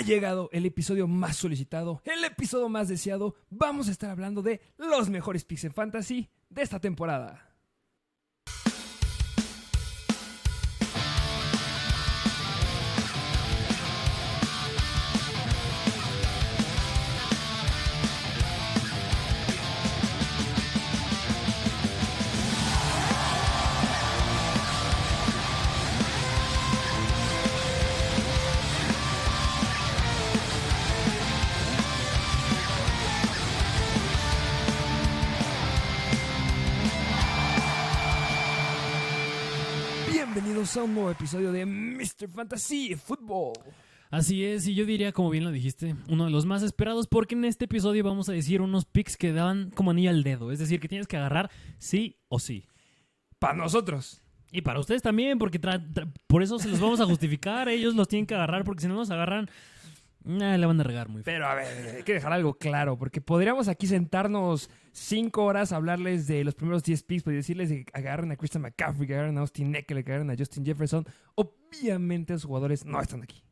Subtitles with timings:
[0.00, 3.34] Ha llegado el episodio más solicitado, el episodio más deseado.
[3.50, 7.49] Vamos a estar hablando de los mejores picks en fantasy de esta temporada.
[40.70, 42.28] Bienvenidos a un nuevo episodio de Mr.
[42.32, 43.54] Fantasy Football.
[44.08, 47.34] Así es, y yo diría, como bien lo dijiste, uno de los más esperados, porque
[47.34, 50.52] en este episodio vamos a decir unos picks que dan como anillo al dedo.
[50.52, 52.66] Es decir, que tienes que agarrar sí o sí.
[53.40, 54.22] Para nosotros.
[54.52, 55.58] Y para ustedes también, porque
[56.28, 57.68] por eso se los vamos a justificar.
[57.68, 59.50] Ellos los tienen que agarrar, porque si no los agarran,
[60.24, 61.34] nah, le van a regar muy feo.
[61.34, 65.76] Pero a ver, hay que dejar algo claro, porque podríamos aquí sentarnos cinco horas a
[65.76, 69.38] hablarles de los primeros 10 picks, pues decirles que agarren a Christian McCaffrey, que agarren
[69.38, 71.06] a Austin Eckler, que agarren a Justin Jefferson.
[71.34, 73.42] Obviamente los jugadores no están aquí.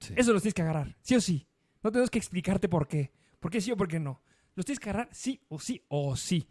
[0.00, 0.14] Sí.
[0.16, 1.48] Eso los tienes que agarrar, sí o sí.
[1.82, 3.12] No tenemos que explicarte por qué.
[3.40, 4.22] ¿Por qué sí o por qué no?
[4.54, 6.48] Los tienes que agarrar sí o sí o sí.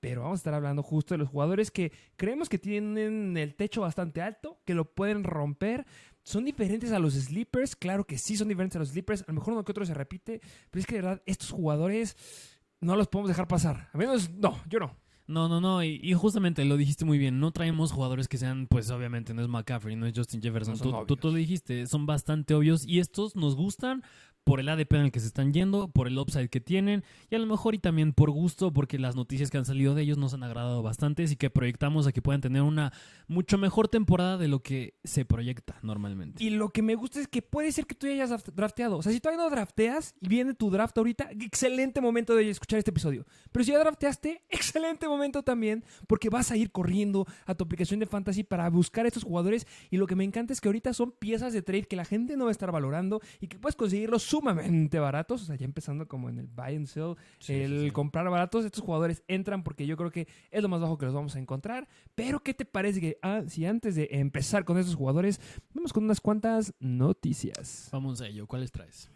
[0.00, 3.80] Pero vamos a estar hablando justo de los jugadores que creemos que tienen el techo
[3.80, 5.86] bastante alto, que lo pueden romper.
[6.28, 9.22] Son diferentes a los sleepers, claro que sí son diferentes a los sleepers.
[9.22, 12.18] A lo mejor uno que otro se repite, pero es que de verdad estos jugadores
[12.82, 13.88] no los podemos dejar pasar.
[13.94, 14.94] A menos, no, yo no.
[15.26, 17.40] No, no, no, y, y justamente lo dijiste muy bien.
[17.40, 20.74] No traemos jugadores que sean, pues obviamente no es McCaffrey, no es Justin Jefferson.
[20.84, 24.02] No tú, tú lo dijiste, son bastante obvios y estos nos gustan
[24.48, 27.34] por el ADP en el que se están yendo, por el upside que tienen y
[27.34, 30.16] a lo mejor y también por gusto porque las noticias que han salido de ellos
[30.16, 32.92] nos han agradado bastante y que proyectamos a que puedan tener una
[33.26, 36.42] mucho mejor temporada de lo que se proyecta normalmente.
[36.42, 38.96] Y lo que me gusta es que puede ser que tú ya hayas draft- drafteado.
[38.96, 42.78] O sea, si todavía no drafteas y viene tu draft ahorita, excelente momento de escuchar
[42.78, 43.26] este episodio.
[43.52, 48.00] Pero si ya drafteaste, excelente momento también, porque vas a ir corriendo a tu aplicación
[48.00, 49.66] de fantasy para buscar estos jugadores.
[49.90, 52.36] Y lo que me encanta es que ahorita son piezas de trade que la gente
[52.36, 55.42] no va a estar valorando y que puedes conseguirlos sumamente baratos.
[55.42, 57.90] O sea, ya empezando como en el buy and sell, Sí, el sí, sí.
[57.90, 58.64] comprar baratos.
[58.64, 61.38] Estos jugadores entran porque yo creo que es lo más bajo que los vamos a
[61.38, 61.88] encontrar.
[62.14, 65.40] Pero, ¿qué te parece que ah, si antes de empezar con estos jugadores,
[65.74, 67.88] vamos con unas cuantas noticias?
[67.92, 69.10] Vamos a ello, ¿cuáles traes?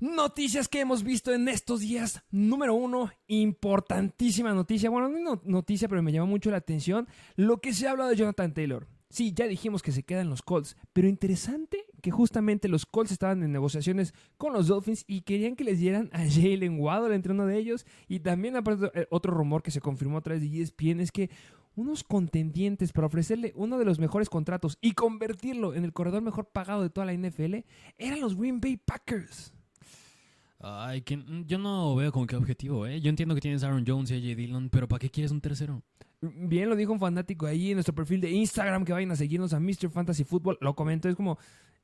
[0.00, 2.22] Noticias que hemos visto en estos días.
[2.32, 4.90] Número uno, importantísima noticia.
[4.90, 8.10] Bueno, no no- noticia, pero me llamó mucho la atención lo que se ha hablado
[8.10, 8.88] de Jonathan Taylor.
[9.12, 13.42] Sí, ya dijimos que se quedan los Colts, pero interesante que justamente los Colts estaban
[13.42, 17.44] en negociaciones con los Dolphins y querían que les dieran a Jalen Waddle entre uno
[17.44, 17.84] de ellos.
[18.08, 21.28] Y también, aparte, eh, otro rumor que se confirmó a través de ESPN es que
[21.76, 26.46] unos contendientes para ofrecerle uno de los mejores contratos y convertirlo en el corredor mejor
[26.46, 27.66] pagado de toda la NFL
[27.98, 29.52] eran los Green Bay Packers.
[30.62, 33.00] Ay, que, mm, yo no veo como que objetivo, ¿eh?
[33.00, 34.34] Yo entiendo que tienes Aaron Jones y a J.
[34.36, 35.82] Dillon, pero ¿para qué quieres un tercero?
[36.20, 39.52] Bien lo dijo un fanático ahí en nuestro perfil de Instagram que vayan a seguirnos
[39.52, 39.90] a Mr.
[39.90, 40.58] Fantasy Football.
[40.60, 41.36] Lo comentó, es como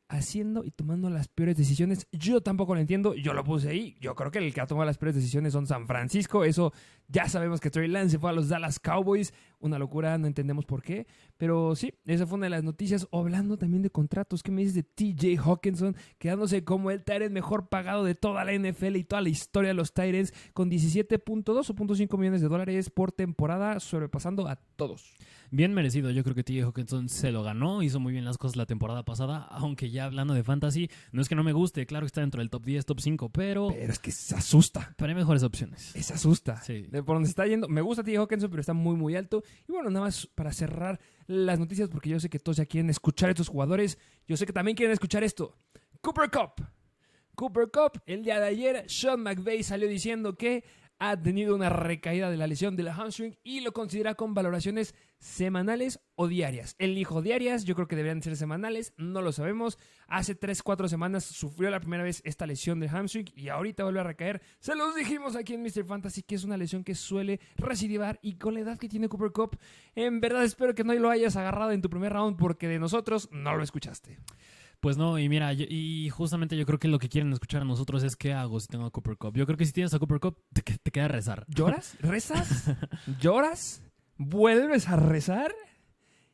[0.09, 2.07] haciendo y tomando las peores decisiones.
[2.13, 3.97] Yo tampoco lo entiendo, yo lo puse ahí.
[4.01, 6.45] Yo creo que el que ha tomado las peores decisiones son San Francisco.
[6.45, 6.73] Eso
[7.09, 9.35] ya sabemos que Trey Lance se fue a los Dallas Cowboys.
[9.61, 11.07] Una locura, no entendemos por qué.
[11.37, 13.07] Pero sí, esa fue una de las noticias.
[13.11, 15.97] O Hablando también de contratos, ¿qué me dices de TJ Hawkinson?
[16.19, 19.75] Quedándose como el Tyrant mejor pagado de toda la NFL y toda la historia de
[19.75, 25.13] los Tyrants con 17.2 o 0.5 millones de dólares por temporada, sobrepasando a todos.
[25.51, 26.67] Bien merecido, yo creo que T.J.
[26.67, 30.35] Hawkinson se lo ganó, hizo muy bien las cosas la temporada pasada, aunque ya hablando
[30.35, 32.85] de fantasy, no es que no me guste, claro que está dentro del top 10,
[32.85, 34.95] top 5, pero, Pero es que se asusta.
[34.99, 35.95] pero hay mejores opciones.
[35.99, 36.61] Se asusta.
[36.61, 36.83] Sí.
[36.91, 37.67] De por donde está yendo.
[37.67, 39.43] Me gusta TJ Hawkinson, pero está muy, muy alto.
[39.69, 42.91] Y bueno, nada más para cerrar las noticias, porque yo sé que todos ya quieren
[42.91, 43.99] escuchar a estos jugadores.
[44.27, 45.57] Yo sé que también quieren escuchar esto.
[46.01, 46.67] Cooper Cup.
[47.35, 50.65] Cooper Cup, el día de ayer, Sean McVay salió diciendo que
[50.99, 54.95] ha tenido una recaída de la lesión de la hamstring y lo considera con valoraciones
[55.19, 56.75] semanales o diarias.
[56.79, 59.79] Él dijo diarias, yo creo que deberían ser semanales, no lo sabemos.
[60.07, 64.01] Hace 3, 4 semanas sufrió la primera vez esta lesión de hamstring y ahorita vuelve
[64.01, 64.43] a recaer.
[64.61, 65.85] Se los dijimos aquí en Mr.
[65.85, 69.33] Fantasy que es una lesión que suele recidivar y con la edad que tiene Cooper
[69.33, 69.59] Cup,
[69.95, 73.29] en verdad espero que no lo hayas agarrado en tu primer round porque de nosotros
[73.33, 74.19] no lo escuchaste.
[74.81, 77.65] Pues no, y mira, yo- y justamente yo creo que lo que quieren escuchar a
[77.65, 79.37] nosotros es qué hago si tengo a Cooper Cup.
[79.37, 81.45] Yo creo que si tienes a Cooper Cup, te, te queda rezar.
[81.49, 81.97] ¿Lloras?
[82.01, 82.71] ¿Rezas?
[83.21, 83.83] ¿Lloras?
[84.17, 85.53] ¿Vuelves a rezar?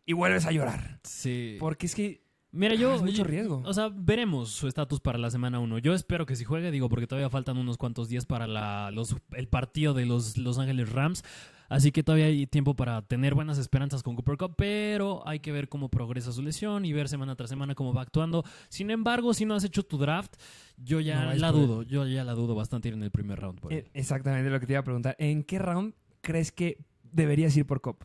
[0.07, 1.01] Y vuelves a llorar.
[1.05, 1.57] Sí.
[1.61, 2.24] Porque es que
[2.55, 2.95] Mira, Ah, yo.
[2.95, 3.63] es mucho riesgo.
[3.65, 5.79] O sea, veremos su estatus para la semana 1.
[5.79, 9.17] Yo espero que si juegue, digo, porque todavía faltan unos cuantos días para la, los,
[9.33, 11.23] el partido de los Los Ángeles Rams.
[11.69, 15.51] Así que todavía hay tiempo para tener buenas esperanzas con Cooper Cup, pero hay que
[15.51, 18.45] ver cómo progresa su lesión y ver semana tras semana cómo va actuando.
[18.69, 20.35] Sin embargo, si no has hecho tu draft,
[20.77, 23.61] yo ya No la dudo, yo ya la dudo bastante ir en el primer round.
[23.61, 23.73] por.
[23.73, 25.17] Eh, Exactamente lo que te iba a preguntar.
[25.19, 26.79] ¿En qué round crees que
[27.11, 28.03] deberías ir por Cop?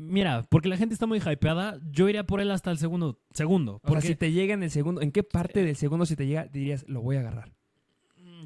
[0.00, 3.18] Mira, porque la gente está muy hypeada, yo iría por él hasta el segundo.
[3.32, 3.76] Segundo.
[3.76, 6.16] O Porque sea, si te llega en el segundo, ¿en qué parte del segundo si
[6.16, 7.52] te llega dirías, lo voy a agarrar?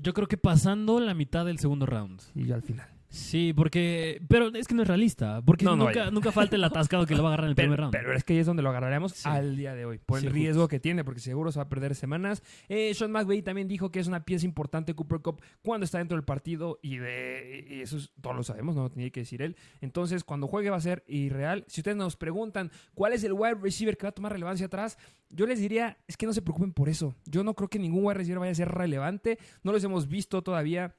[0.05, 2.21] yo creo que pasando la mitad del segundo round.
[2.35, 2.89] Y yo al final.
[3.09, 4.21] Sí, porque.
[4.29, 5.41] Pero es que no es realista.
[5.43, 7.77] Porque No, no, nunca, falta el atascado que lo va a agarrar en el primer
[7.77, 7.93] Pero, round.
[7.97, 9.29] pero es que ahí es donde lo agarraremos Sí.
[9.29, 10.43] al día de hoy, por Sí, el justo.
[10.43, 12.43] riesgo que tiene, porque seguro se va a perder semanas.
[12.69, 16.17] Eh, Sean McVay también dijo que es una pieza importante Cooper Cup cuando está dentro
[16.17, 19.43] del partido y de y eso es- todos lo sabemos, no lo tenía que decir
[19.43, 19.57] él.
[19.81, 21.65] Entonces, cuando juegue va a ser irreal.
[21.69, 24.99] Si ustedes nos preguntan cuál es el wide receiver que va a tomar relevancia atrás,
[25.31, 27.15] yo les diría, es que no se preocupen por eso.
[27.27, 29.39] Yo no creo que ningún wide receiver vaya a ser relevante.
[29.63, 30.95] No los hemos visto todavía.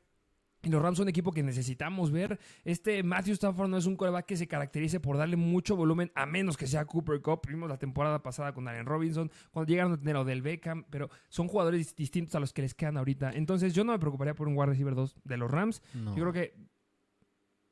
[0.66, 2.40] Y los Rams son un equipo que necesitamos ver.
[2.64, 6.26] Este Matthew Stafford no es un coreback que se caracterice por darle mucho volumen, a
[6.26, 7.42] menos que sea Cooper Cup.
[7.48, 11.10] Vimos la temporada pasada con Allen Robinson, cuando llegaron a tener a Odell Beckham, pero
[11.30, 13.32] son jugadores dis- distintos a los que les quedan ahorita.
[13.32, 15.82] Entonces, yo no me preocuparía por un wide receiver 2 de los Rams.
[15.94, 16.16] No.
[16.16, 16.54] Yo creo que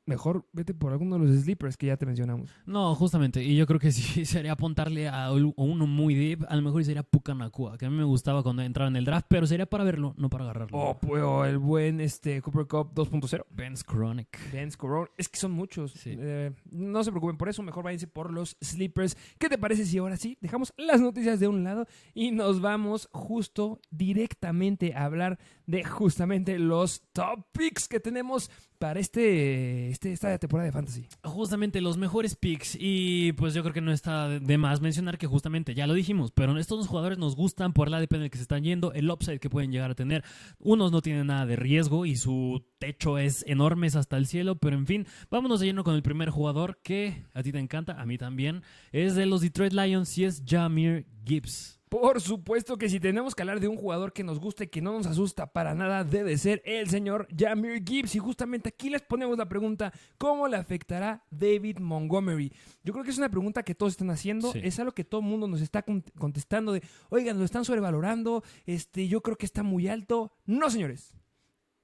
[0.06, 2.50] mejor vete por alguno de los sleepers que ya te mencionamos.
[2.66, 3.42] No, justamente.
[3.42, 6.44] Y yo creo que sí sería apuntarle a uno muy deep.
[6.48, 9.26] A lo mejor sería Pucanacua, que a mí me gustaba cuando entraba en el draft,
[9.28, 10.78] pero sería para verlo, no para agarrarlo.
[10.78, 13.44] O, pues, o el buen este, Cooper Cup 2.0.
[13.50, 14.52] Ben's Chronic.
[14.52, 15.10] Vince Corral.
[15.16, 15.92] Es que son muchos.
[15.92, 16.16] Sí.
[16.18, 17.62] Eh, no se preocupen por eso.
[17.62, 19.16] Mejor váyanse por los sleepers.
[19.38, 23.08] ¿Qué te parece si ahora sí dejamos las noticias de un lado y nos vamos
[23.12, 28.50] justo directamente a hablar de justamente los top picks que tenemos
[28.92, 31.06] este, este esta temporada de fantasy?
[31.22, 32.76] Justamente los mejores picks.
[32.80, 36.30] Y pues yo creo que no está de- más mencionar que justamente, ya lo dijimos,
[36.30, 38.92] pero estos dos jugadores nos gustan por la ADP en el que se están yendo,
[38.92, 40.22] el upside que pueden llegar a tener.
[40.58, 44.56] Unos no tienen nada de riesgo y su techo es enorme, es hasta el cielo,
[44.56, 48.00] pero en fin, vámonos de lleno con el primer jugador que a ti te encanta,
[48.00, 48.62] a mí también.
[48.92, 51.80] Es de los Detroit Lions y es Jamir Gibbs.
[52.00, 54.82] Por supuesto que si tenemos que hablar de un jugador que nos gusta y que
[54.82, 58.16] no nos asusta para nada, debe ser el señor Jamir Gibbs.
[58.16, 62.52] Y justamente aquí les ponemos la pregunta, ¿cómo le afectará David Montgomery?
[62.82, 64.60] Yo creo que es una pregunta que todos están haciendo, Sí.
[64.64, 68.42] es algo que todo el mundo nos está con- contestando de, oigan, lo están sobrevalorando,
[68.66, 70.32] este, yo creo que está muy alto.
[70.46, 71.14] No, señores.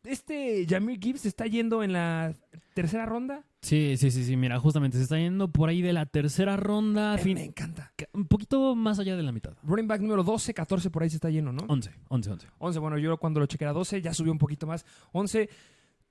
[0.04, 2.34] Este Jamir Gibbs está yendo en la
[2.74, 3.44] tercera ronda.
[3.60, 7.16] Sí, sí, sí, sí, mira, justamente se está yendo por ahí de la tercera ronda,
[7.16, 7.92] Eh, fin- Me encanta.
[8.14, 9.52] un poquito más allá de la mitad.
[9.62, 11.64] Running back número 12, 14 por ahí se está yendo, ¿no?
[11.68, 12.46] 11, 11, 11.
[12.58, 14.86] 11, bueno, yo cuando lo chequé era 12, ya subió un poquito más.
[15.12, 15.50] 11,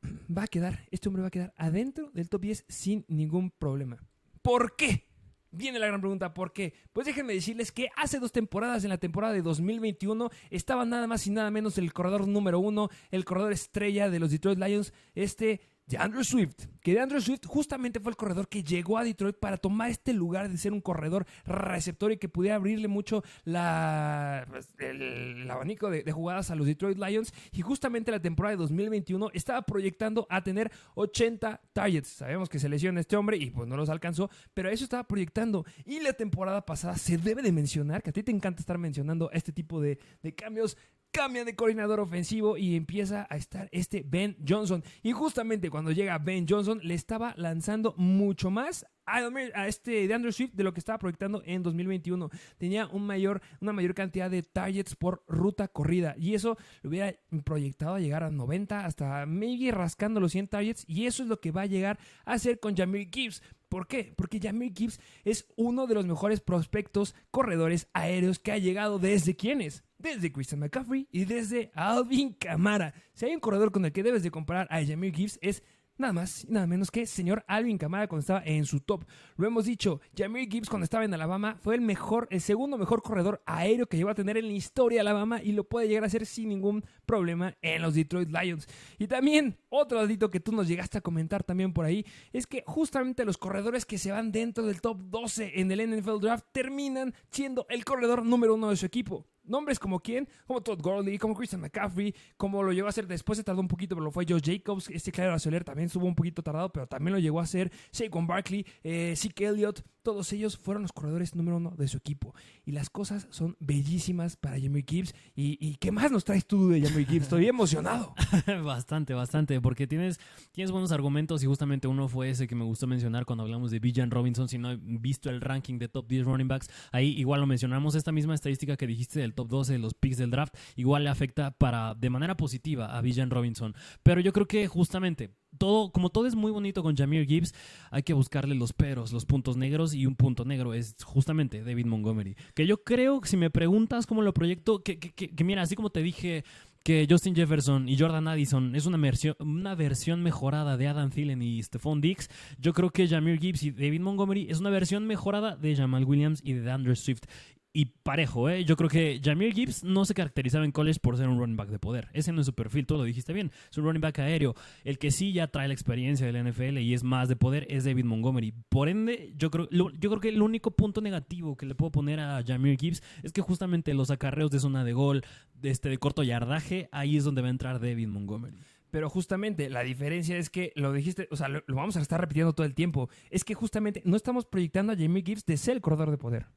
[0.37, 3.97] va a quedar, este hombre va a quedar adentro del top 10 sin ningún problema.
[4.43, 5.08] ¿Por qué?
[5.51, 6.73] Viene la gran pregunta, ¿por qué?
[6.93, 11.25] Pues déjenme decirles que hace dos temporadas, en la temporada de 2021, estaba nada más
[11.25, 15.61] y nada menos el corredor número uno, el corredor estrella de los Detroit Lions, este
[15.89, 16.67] de Andrew Swift.
[16.81, 20.13] Que de Andrew Swift justamente fue el corredor que llegó a Detroit para tomar este
[20.13, 25.89] lugar de ser un corredor receptor y que pudiera abrirle mucho la, pues, el, abanico
[25.89, 27.33] de, de jugadas a los Detroit Lions.
[27.51, 32.07] Y justamente la temporada de 2021 estaba proyectando a tener 80 targets.
[32.07, 35.65] Sabemos que se lesiona este hombre y pues no los alcanzó, pero eso estaba proyectando.
[35.85, 39.31] Y la temporada pasada se debe de mencionar, que a ti te encanta estar mencionando
[39.31, 40.77] este tipo de, de cambios.
[41.11, 44.83] Cambia de coordinador ofensivo y empieza a estar este Ben Johnson.
[45.01, 48.85] Y justamente cuando llega Ben Johnson, le estaba lanzando mucho más
[49.15, 49.21] a,
[49.55, 52.29] a este de Andrew Swift de lo que estaba proyectando en 2021.
[52.57, 56.15] Tenía una mayor cantidad de targets por ruta corrida.
[56.17, 60.85] Y eso lo hubiera proyectado a llegar a 90, hasta maybe rascando los 100 targets.
[60.87, 63.41] Y eso es lo que va a llegar a hacer con Jamir Gibbs.
[63.69, 64.13] ¿Por qué?
[64.15, 69.35] Porque Jamir Gibbs es uno de los mejores prospectos corredores aéreos que ha llegado desde
[69.35, 69.83] quiénes?
[69.99, 72.95] Desde Christian McCaffrey y desde Alvin Kamara.
[73.13, 75.63] Si hay un corredor con el que debes de comparar a Jamir Gibbs es
[75.99, 79.03] nada más y nada menos que señor Alvin Kamara cuando estaba en su top.
[79.37, 83.01] Lo hemos dicho, Jamir Gibbs cuando estaba en Alabama fue el mejor, el segundo mejor
[83.03, 86.03] corredor aéreo que llegó a tener en la historia de Alabama y lo puede llegar
[86.03, 88.67] a hacer sin ningún problema en los Detroit Lions.
[88.97, 92.63] Y también otro datito que tú nos llegaste a comentar también por ahí es que
[92.65, 97.13] justamente los corredores que se van dentro del top 12 en el NFL Draft terminan
[97.31, 99.25] siendo el corredor número uno de su equipo.
[99.49, 103.37] Nombres como quién, como Todd Gurley, como Christian McCaffrey, como lo llegó a hacer después,
[103.37, 106.15] se tardó un poquito, pero lo fue Joe Jacobs, este Claro Soler también estuvo un
[106.15, 110.57] poquito tardado, pero también lo llegó a hacer Saquon Barkley, eh, Zeke Elliott, todos ellos
[110.57, 112.33] fueron los corredores número uno de su equipo.
[112.65, 115.13] Y las cosas son bellísimas para Jamie Gibbs.
[115.35, 117.23] ¿Y, qué más nos traes tú de Jamie Gibbs?
[117.23, 118.15] Estoy emocionado.
[118.63, 120.19] bastante, bastante, porque tienes,
[120.51, 123.79] tienes buenos argumentos y justamente uno fue ese que me gustó mencionar cuando hablamos de
[123.79, 127.41] Bijan Robinson, si no he visto el ranking de top 10 running backs, ahí igual
[127.41, 130.53] lo mencionamos, esta misma estadística que dijiste del top 12 de los picks del draft,
[130.75, 135.31] igual le afecta para de manera positiva a Bijan Robinson, pero yo creo que justamente
[135.57, 137.53] todo, como todo es muy bonito con Jamir Gibbs,
[137.89, 141.85] hay que buscarle los peros, los puntos negros y un punto negro es justamente David
[141.85, 142.35] Montgomery.
[142.53, 144.99] Que yo creo, si me preguntas cómo lo proyecto, que,
[145.43, 146.43] mira, así como te dije
[146.83, 151.41] que Justin Jefferson y Jordan Addison es una versión, una versión mejorada de Adam Thielen
[151.41, 155.55] y Stephon Diggs, yo creo que Jameer Gibbs y David Montgomery es una versión mejorada
[155.55, 157.23] de Jamal Williams y de Andrew Swift
[157.71, 158.65] y parejo, ¿eh?
[158.65, 161.69] Yo creo que Jameer Gibbs no se caracterizaba en college por ser un running back
[161.69, 162.09] de poder.
[162.13, 163.51] Ese no es su perfil, tú lo dijiste bien.
[163.69, 164.55] Es un running back aéreo.
[164.83, 167.83] El que sí ya trae la experiencia del NFL y es más de poder es
[167.83, 168.53] David Montgomery.
[168.69, 172.19] Por ende, yo creo, yo creo que el único punto negativo que le puedo poner
[172.19, 175.23] a Jameer Gibbs es que justamente los acarreos de zona de gol,
[175.53, 178.57] de, este, de corto yardaje, ahí es donde va a entrar David Montgomery.
[178.91, 182.53] Pero justamente la diferencia es que lo dijiste, o sea, lo, vamos a estar repitiendo
[182.53, 183.09] todo el tiempo.
[183.29, 186.47] Es que justamente no estamos proyectando a Jameer Gibbs de ser el corredor de poder.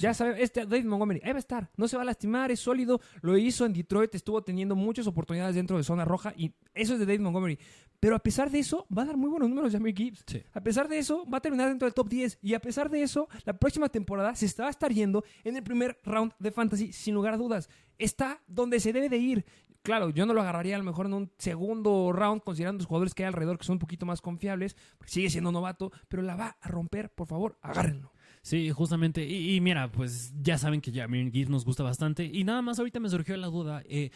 [0.00, 2.60] Ya sabemos, este David Montgomery, ahí va a estar, no se va a lastimar, es
[2.60, 6.94] sólido, lo hizo en Detroit, estuvo teniendo muchas oportunidades dentro de zona roja y eso
[6.94, 7.58] es de David Montgomery.
[8.00, 10.24] Pero a pesar de eso, va a dar muy buenos números Jamie Gibbs.
[10.54, 13.02] A pesar de eso, va a terminar dentro del top 10 y a pesar de
[13.02, 16.92] eso, la próxima temporada se está a estar yendo en el primer round de fantasy,
[16.92, 17.68] sin lugar a dudas.
[17.98, 19.44] Está donde se debe de ir.
[19.82, 23.14] Claro, yo no lo agarraría a lo mejor en un segundo round, considerando los jugadores
[23.14, 26.56] que hay alrededor que son un poquito más confiables, sigue siendo novato, pero la va
[26.60, 28.12] a romper, por favor, agárrenlo.
[28.42, 29.26] Sí, justamente.
[29.26, 32.24] Y, mira, pues ya saben que Jameer Gibbs nos gusta bastante.
[32.24, 33.82] Y nada más ahorita me surgió la duda.
[33.86, 34.10] Eh,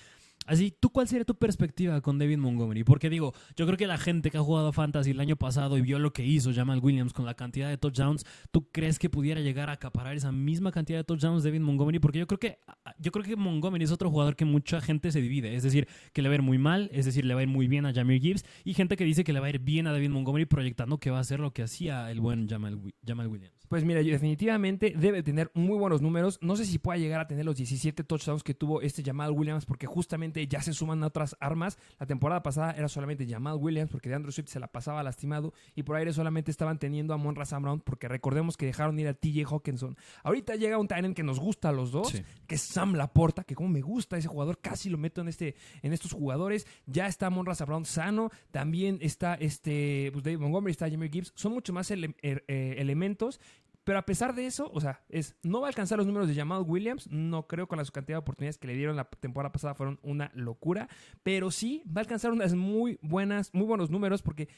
[0.47, 2.85] Así, ¿tú cuál sería tu perspectiva con David Montgomery?
[2.85, 5.81] Porque digo, yo creo que la gente que ha jugado Fantasy el año pasado y
[5.81, 9.41] vio lo que hizo Jamal Williams con la cantidad de touchdowns, ¿tú crees que pudiera
[9.41, 11.99] llegar a acaparar esa misma cantidad de touchdowns David Montgomery?
[11.99, 12.59] Porque yo creo que
[12.99, 16.21] yo creo que Montgomery es otro jugador que mucha gente se divide, es decir, que
[16.21, 17.95] le va a ir muy mal, es decir, le va a ir muy bien a
[17.95, 20.45] Jameer Gibbs y gente que dice que le va a ir bien a David Montgomery
[20.45, 23.64] proyectando que va a hacer lo que hacía el buen Jamal, Jamal Williams.
[23.69, 26.39] Pues mira, definitivamente debe tener muy buenos números.
[26.43, 29.65] No sé si pueda llegar a tener los 17 touchdowns que tuvo este Jamal Williams
[29.65, 31.79] porque justamente ya se suman a otras armas.
[31.99, 35.53] La temporada pasada era solamente Jamal Williams porque de Andrew Swift se la pasaba lastimado
[35.75, 39.09] y por aire solamente estaban teniendo a Monra Sam Brown porque recordemos que dejaron ir
[39.09, 39.97] a TJ Hawkinson.
[40.23, 42.13] Ahorita llega un Tyrant que nos gusta a los dos,
[42.47, 45.57] que es Sam Laporta, que como me gusta ese jugador, casi lo meto en este
[45.83, 46.67] en estos jugadores.
[46.87, 51.33] Ya está Monra Sam Brown sano, también está este pues David Montgomery, está Jimmy Gibbs,
[51.35, 53.41] son mucho más er, eh, elementos
[53.85, 56.35] pero a pesar de eso, o sea, es, no va a alcanzar los números de
[56.35, 57.09] Jamal Williams.
[57.11, 60.33] No creo que la cantidad de oportunidades que le dieron la temporada pasada fueron una
[60.35, 60.89] locura.
[61.23, 64.49] Pero sí va a alcanzar unas muy buenas, muy buenos números porque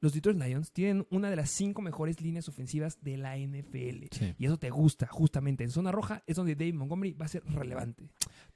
[0.00, 4.06] los Detroit Lions tienen una de las cinco mejores líneas ofensivas de la NFL.
[4.38, 5.64] Y eso te gusta, justamente.
[5.64, 8.04] En zona roja es donde Dave Montgomery va a ser relevante.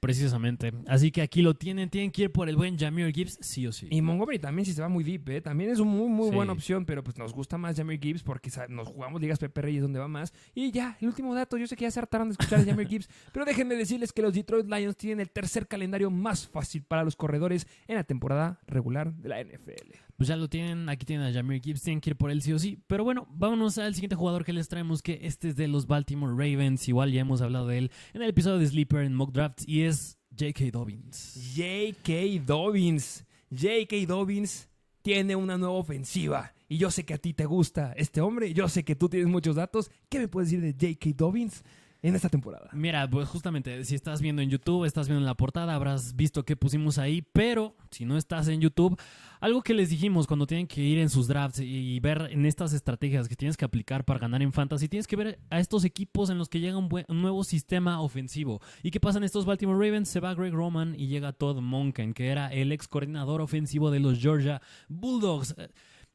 [0.00, 0.72] Precisamente.
[0.86, 1.90] Así que aquí lo tienen.
[1.90, 3.86] Tienen que ir por el buen Jameer Gibbs, sí o sí.
[3.90, 5.40] Y Montgomery también, si se va muy deep, ¿eh?
[5.42, 6.86] también es una muy, muy buena opción.
[6.86, 9.98] Pero pues nos gusta más Jameer Gibbs porque nos jugamos ligas PPR y es donde
[9.98, 10.32] va más.
[10.54, 11.58] Y ya, el último dato.
[11.58, 13.08] Yo sé que ya se hartaron de escuchar a Jameer Gibbs.
[13.32, 17.14] pero déjenme decirles que los Detroit Lions tienen el tercer calendario más fácil para los
[17.14, 20.86] corredores en la temporada regular de la NFL pues ya lo tienen.
[20.90, 22.78] Aquí tienen a Jameer Gibbs, tienen que ir por él sí o sí.
[22.86, 26.32] Pero bueno, vámonos al siguiente jugador que les traemos, que este es de los Baltimore
[26.32, 26.86] Ravens.
[26.88, 29.84] Igual ya hemos hablado de él en el episodio de Sleeper en Mock Drafts y
[29.84, 29.89] es
[30.36, 30.70] J.K.
[30.70, 31.34] Dobbins.
[31.54, 32.42] J.K.
[32.46, 33.24] Dobbins.
[33.50, 34.06] J.K.
[34.06, 34.68] Dobbins
[35.02, 36.54] tiene una nueva ofensiva.
[36.68, 38.52] Y yo sé que a ti te gusta este hombre.
[38.54, 39.90] Yo sé que tú tienes muchos datos.
[40.08, 41.16] ¿Qué me puedes decir de J.K.
[41.16, 41.64] Dobbins?
[42.02, 42.70] En esta temporada.
[42.72, 46.44] Mira, pues justamente, si estás viendo en YouTube, estás viendo en la portada, habrás visto
[46.44, 48.98] que pusimos ahí, pero si no estás en YouTube,
[49.40, 52.72] algo que les dijimos cuando tienen que ir en sus drafts y ver en estas
[52.72, 56.30] estrategias que tienes que aplicar para ganar en fantasy, tienes que ver a estos equipos
[56.30, 58.60] en los que llega un, nuevo sistema ofensivo.
[58.82, 60.08] ¿Y qué pasa en estos Baltimore Ravens?
[60.08, 64.00] Se va Greg Roman y llega Todd Monken, que era el ex coordinador ofensivo de
[64.00, 65.54] los Georgia Bulldogs.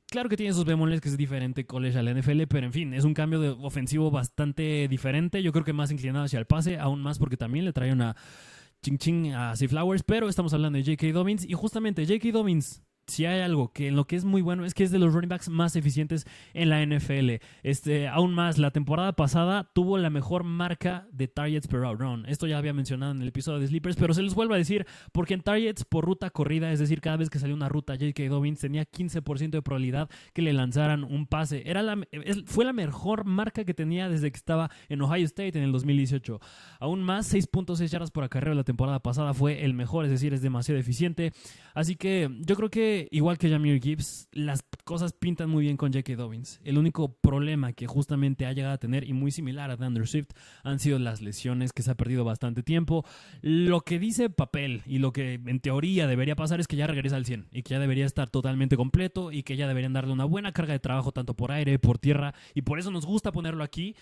[0.08, 3.04] Claro que tiene sus bemoles que es diferente college al NFL, pero en fin, es
[3.04, 5.42] un cambio de ofensivo bastante diferente.
[5.42, 8.16] Yo creo que más inclinado hacia el pase, aún más porque también le trae una
[8.82, 11.12] ching ching a Sea Flowers, pero estamos hablando de J.K.
[11.12, 12.32] Dobbins y justamente J.K.
[12.32, 15.00] Dobbins si hay algo que en lo que es muy bueno es que es de
[15.00, 17.42] los running backs más eficientes en la NFL.
[17.64, 22.26] Este, aún más, la temporada pasada tuvo la mejor marca de targets per out run.
[22.28, 24.86] Esto ya había mencionado en el episodio de Sleepers, pero se los vuelvo a decir
[25.12, 28.24] porque en targets por ruta corrida, es decir, cada vez que salió una ruta, J.K.
[28.30, 31.64] Dobbins tenía 15% de probabilidad que le lanzaran un pase.
[31.66, 31.84] Era
[32.46, 36.40] fue la mejor marca que tenía desde que estaba en Ohio State en el 2018.
[36.80, 40.42] Aún más, 6.6 yardas por acarreo la temporada pasada fue el mejor, es decir, es
[40.42, 41.34] demasiado eficiente.
[41.74, 45.92] Así que yo creo que igual que Jameer Gibbs, las cosas pintan muy bien con
[45.92, 46.16] J.K.
[46.16, 46.60] Dobbins.
[46.64, 50.30] El único problema que justamente ha llegado a tener, y muy similar a Thunder Swift,
[50.64, 53.06] han sido las lesiones, que se ha perdido bastante tiempo.
[53.42, 57.16] Lo que dice papel y lo que en teoría debería pasar es que ya regresa
[57.16, 60.25] al 100 y que ya debería estar totalmente completo y que ya deberían darle una
[60.25, 63.64] buena carga de trabajo tanto por aire, por tierra, y por eso nos gusta ponerlo
[63.64, 63.96] aquí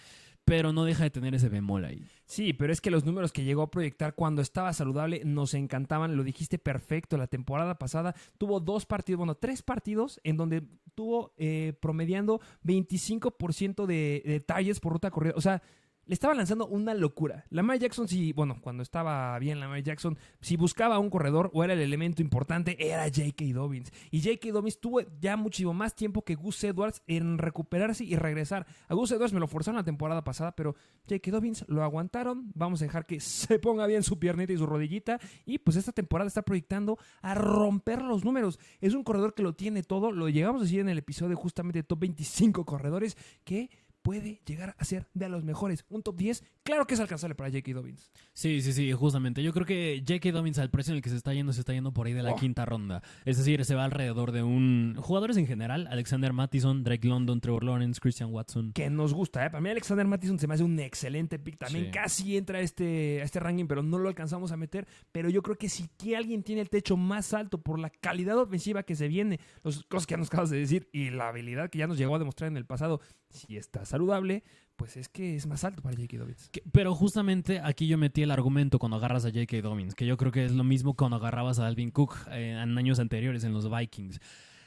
[0.45, 2.05] pero no deja de tener ese bemol ahí.
[2.25, 6.17] Sí, pero es que los números que llegó a proyectar cuando estaba saludable nos encantaban,
[6.17, 10.63] lo dijiste perfecto, la temporada pasada tuvo dos partidos, bueno, tres partidos en donde
[10.95, 15.61] tuvo eh, promediando 25% de, de por ruta corrida, o sea,
[16.05, 17.45] le estaba lanzando una locura.
[17.49, 21.73] Lamar Jackson, si, bueno, cuando estaba bien Lamar Jackson, si buscaba un corredor o era
[21.73, 23.45] el elemento importante, era J.K.
[23.53, 23.91] Dobbins.
[24.11, 24.51] Y J.K.
[24.51, 28.65] Dobbins tuvo ya muchísimo más tiempo que Gus Edwards en recuperarse y regresar.
[28.87, 30.75] A Gus Edwards me lo forzaron la temporada pasada, pero
[31.07, 31.31] J.K.
[31.31, 32.51] Dobbins lo aguantaron.
[32.53, 35.19] Vamos a dejar que se ponga bien su piernita y su rodillita.
[35.45, 38.59] Y pues esta temporada está proyectando a romper los números.
[38.81, 40.11] Es un corredor que lo tiene todo.
[40.11, 43.69] Lo llegamos a decir en el episodio justamente de Top 25 corredores que
[44.03, 45.85] puede llegar a ser de los mejores.
[45.89, 47.73] Un top 10, claro que es alcanzable para J.K.
[47.73, 48.11] Dobbins.
[48.33, 49.41] Sí, sí, sí, justamente.
[49.41, 50.31] Yo creo que J.K.
[50.31, 52.21] Dobbins al precio en el que se está yendo, se está yendo por ahí de
[52.21, 52.35] la Oh.
[52.35, 53.01] quinta ronda.
[53.25, 54.95] Es decir, se va alrededor de un...
[54.99, 58.73] Jugadores en general, Alexander Mattison, Drake London, Trevor Lawrence, Christian Watson.
[58.73, 59.49] Que nos gusta, ¿eh?
[59.49, 61.57] Para mí Alexander Mattison se me hace un excelente pick.
[61.57, 61.91] También Sí.
[61.91, 64.85] casi entra a este, a este ranking, pero no lo alcanzamos a meter.
[65.11, 68.37] Pero yo creo que si que alguien tiene el techo más alto por la calidad
[68.37, 71.69] ofensiva que se viene, las cosas que ya nos acabas de decir y la habilidad
[71.69, 72.99] que ya nos llegó a demostrar en el pasado,
[73.33, 74.43] si está saludable,
[74.75, 76.17] pues es que es más alto para J.K.
[76.17, 76.49] Dobbins.
[76.71, 79.61] Pero justamente aquí yo metí el argumento cuando agarras a J.K.
[79.61, 82.77] Dobbins, que yo creo que es lo mismo cuando agarrabas a Alvin Cook eh, en
[82.77, 84.19] años anteriores en los Vikings.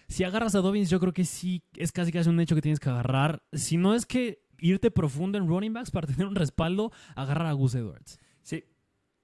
[0.09, 2.79] Si agarras a Dobbins, yo creo que sí es casi casi un hecho que tienes
[2.79, 3.43] que agarrar.
[3.53, 7.53] Si no es que irte profundo en running backs para tener un respaldo, agarra a
[7.53, 8.21] Gus Edwards.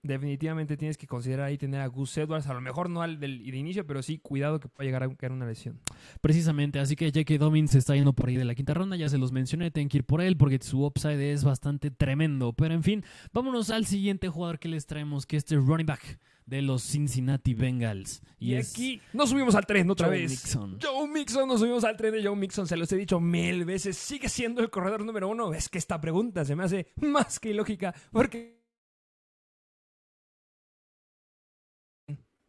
[0.05, 3.39] Definitivamente tienes que considerar ahí tener a Gus Edwards, a lo mejor no al del
[3.49, 5.79] de inicio, pero sí cuidado que pueda llegar a caer una lesión.
[6.21, 7.39] Precisamente, así que J.K.
[7.39, 9.89] Dobbins se está yendo por ahí de la quinta ronda, ya se los mencioné, tienen
[9.89, 12.53] que ir por él porque su upside es bastante tremendo.
[12.53, 16.19] Pero en fin, vámonos al siguiente jugador que les traemos, que este es running back
[16.47, 18.23] de los Cincinnati Bengals.
[18.41, 20.31] Y, es aquí nos subimos al tren otra Joe vez.
[20.33, 20.79] Mixon.
[20.83, 23.97] Joe Mixon, nos subimos al tren de Joe Mixon, se los he dicho mil veces,
[23.97, 25.55] sigue siendo el corredor número uno.
[25.55, 28.62] Es que esta pregunta se me hace más que ilógica, porque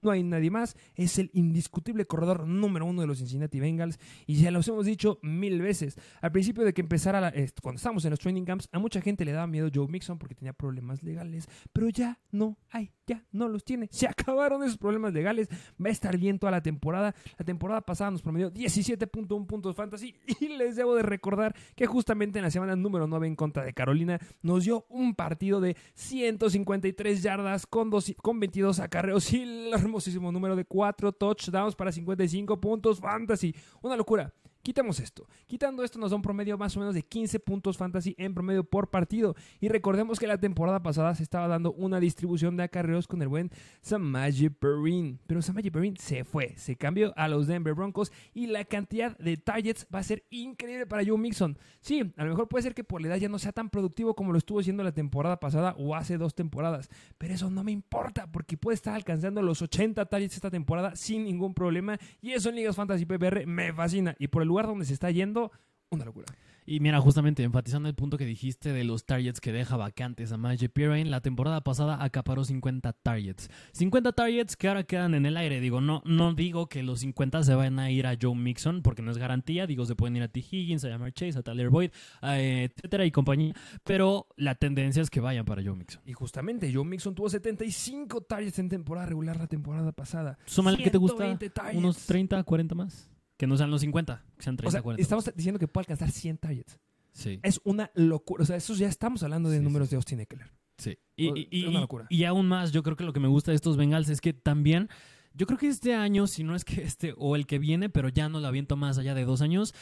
[0.03, 4.36] no hay nadie más, es el indiscutible corredor número uno de los Cincinnati Bengals y
[4.36, 5.98] ya los hemos dicho mil veces.
[6.22, 9.25] Al principio de que empezara, la- cuando estábamos en los training camps, a mucha gente
[9.25, 13.48] le daba miedo Joe Mixon porque tenía problemas legales, pero ya no hay, ya no
[13.48, 13.88] los tiene.
[13.91, 15.48] Se acabaron esos problemas legales,
[15.83, 17.15] va a estar bien toda la temporada.
[17.38, 22.39] La temporada pasada nos promedió 17.1 puntos fantasy y les debo de recordar que justamente
[22.39, 27.21] en la semana número 9 en contra de Carolina nos dio un partido de 153
[27.23, 32.60] yardas con, dos- con 22 acarreos y el hermosísimo número de 4 touchdowns para 55
[32.60, 33.53] puntos fantasy.
[33.84, 34.34] Una locura.
[34.63, 35.28] Quitamos esto.
[35.45, 38.63] Quitando esto nos da un promedio más o menos de 15 puntos fantasy en promedio
[38.63, 39.36] por partido.
[39.60, 43.28] Y recordemos que la temporada pasada se estaba dando una distribución de acarreos con el
[43.28, 45.19] buen Samaje Perrin.
[45.28, 49.36] Pero Samaje Perrin se fue, se cambió a los Denver Broncos y la cantidad de
[49.36, 51.58] targets va a ser increíble para Joe Mixon.
[51.82, 54.15] Sí, a lo mejor puede ser que por la edad ya no sea tan productivo
[54.15, 56.89] como lo estuvo siendo la temporada pasada o hace dos temporadas.
[57.17, 61.26] Pero eso no me importa porque puede estar alcanzando los 80 targets esta temporada sin
[61.26, 61.97] ningún problema.
[62.21, 64.15] Y eso en Ligas Fantasy PPR me fascina.
[64.19, 65.51] Y por el lugar donde se está yendo,
[65.89, 66.27] una locura.
[66.65, 70.37] Y mira, justamente enfatizando el punto que dijiste de los targets que deja vacantes a
[70.37, 73.49] Majay Pirine, la temporada pasada acaparó 50 targets.
[73.73, 75.59] 50 targets que ahora quedan en el aire.
[75.59, 79.01] Digo, no, no digo que los 50 se vayan a ir a Joe Mixon, porque
[79.01, 79.67] no es garantía.
[79.67, 80.39] Digo, se pueden ir a T.
[80.39, 83.53] Higgins, a Jamar Chase, a Tyler Boyd, eh, etcétera y compañía.
[83.83, 86.01] Pero la tendencia es que vayan para Joe Mixon.
[86.05, 90.37] Y justamente Joe Mixon tuvo 75 targets en temporada regular la temporada pasada.
[90.45, 91.77] Súmale que te gusta 120 targets.
[91.77, 93.12] unos 30, 40 más.
[93.43, 95.01] Que no sean los 50, que sean 30, O sea, 40.
[95.01, 96.79] estamos diciendo que puede alcanzar 100 targets.
[97.12, 97.41] Sí.
[97.43, 98.41] Es una locura.
[98.43, 99.91] O sea, eso ya estamos hablando de Sí, números sí.
[99.91, 100.49] de Austin Eckler.
[100.77, 100.97] Sí.
[101.17, 102.08] Y, O- y- es una y- locura.
[102.10, 104.32] y aún más, yo creo que lo que me gusta de estos Bengals es que
[104.32, 104.88] también,
[105.34, 108.08] yo creo que este año, si no es que este o el que viene, pero
[108.08, 109.73] ya no lo aviento más allá de dos años,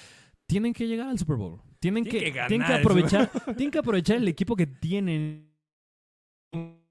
[0.47, 1.61] tienen que llegar al Super Bowl.
[1.79, 4.65] Tienen Tienen que, que ganar tienen que el aprovechar, tienen que aprovechar el equipo que
[4.65, 5.51] tienen.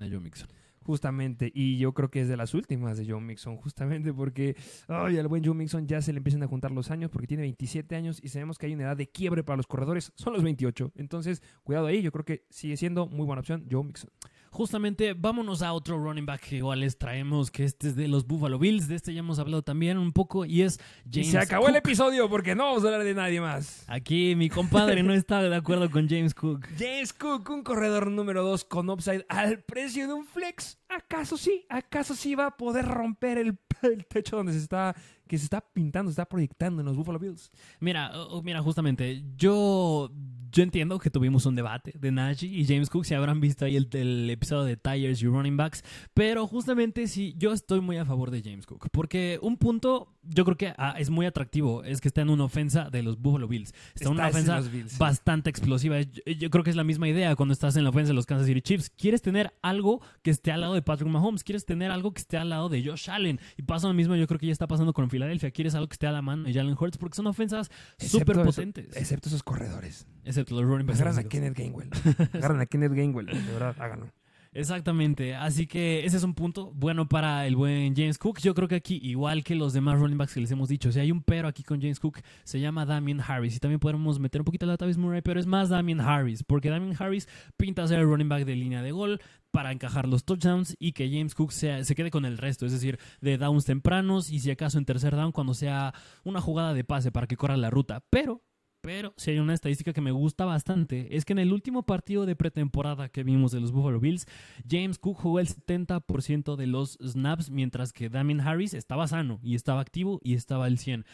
[0.00, 0.48] Joe Mixon.
[0.86, 4.54] Justamente, y yo creo que es de las últimas de Joe Mixon, justamente porque
[4.86, 7.40] ay, al buen Joe Mixon ya se le empiezan a juntar los años porque tiene
[7.42, 10.44] 27 años y sabemos que hay una edad de quiebre para los corredores, son los
[10.44, 10.92] 28.
[10.94, 14.10] Entonces, cuidado ahí, yo creo que sigue siendo muy buena opción Joe Mixon.
[14.56, 18.26] Justamente, vámonos a otro running back que igual les traemos, que este es de los
[18.26, 18.88] Buffalo Bills.
[18.88, 21.76] De este ya hemos hablado también un poco, y es Y James se acabó el
[21.76, 23.84] episodio porque no vamos a hablar de nadie más.
[23.86, 26.68] Aquí mi compadre no está de acuerdo con James Cook.
[26.78, 30.78] James Cook, un corredor número 2 con upside al precio de un flex.
[30.88, 31.66] ¿Acaso sí?
[31.68, 34.94] ¿Acaso sí va a poder romper el, el techo donde se está,
[35.26, 37.50] que se está pintando, se está proyectando en los Buffalo Bills?
[37.80, 38.12] Mira,
[38.42, 40.10] mira, justamente, yo,
[40.50, 43.76] yo entiendo que tuvimos un debate de Najee y James Cook, si habrán visto ahí
[43.76, 45.82] el, el episodio de Tires y Running Backs,
[46.14, 50.44] pero justamente sí, yo estoy muy a favor de James Cook, porque un punto, yo
[50.44, 53.48] creo que ah, es muy atractivo, es que está en una ofensa de los Buffalo
[53.48, 56.00] Bills, está en una Está ese ofensa bastante explosiva.
[56.00, 58.26] Yo, yo creo que es la misma idea cuando estás en la ofensa de los
[58.26, 58.90] Kansas City Chiefs.
[58.90, 62.36] Quieres tener algo que esté al lado de Patrick Mahomes, quieres tener algo que esté
[62.36, 63.40] al lado de Josh Allen.
[63.56, 65.50] Y pasa lo mismo, yo creo que ya está pasando con Filadelfia.
[65.50, 68.44] Quieres algo que esté a la mano de Jalen Hurts porque son ofensas súper eso-
[68.44, 68.96] potentes.
[68.96, 70.06] Excepto esos corredores.
[70.24, 71.00] Excepto los running backs.
[71.00, 71.28] Agarran a.
[71.28, 71.90] Kenneth Gainwell.
[72.32, 73.26] Agarran a Kenneth Gainwell.
[73.26, 74.10] De verdad, háganlo.
[74.58, 78.38] Exactamente, así que ese es un punto bueno para el buen James Cook.
[78.40, 80.98] Yo creo que aquí, igual que los demás running backs que les hemos dicho, si
[80.98, 83.54] hay un pero aquí con James Cook, se llama Damien Harris.
[83.56, 86.70] Y también podemos meter un poquito la Tavis Murray, pero es más Damien Harris, porque
[86.70, 90.74] Damien Harris pinta ser el running back de línea de gol para encajar los touchdowns
[90.78, 94.30] y que James Cook sea- se quede con el resto, es decir, de downs tempranos
[94.30, 95.92] y si acaso en tercer down cuando sea
[96.24, 98.02] una jugada de pase para que corra la ruta.
[98.08, 98.42] Pero
[98.86, 102.24] pero si hay una estadística que me gusta bastante, es que en el último partido
[102.24, 104.28] de pretemporada que vimos de los Buffalo Bills,
[104.70, 109.56] James Cook jugó el 70% de los snaps, mientras que Damien Harris estaba sano y
[109.56, 111.04] estaba activo y estaba al 100.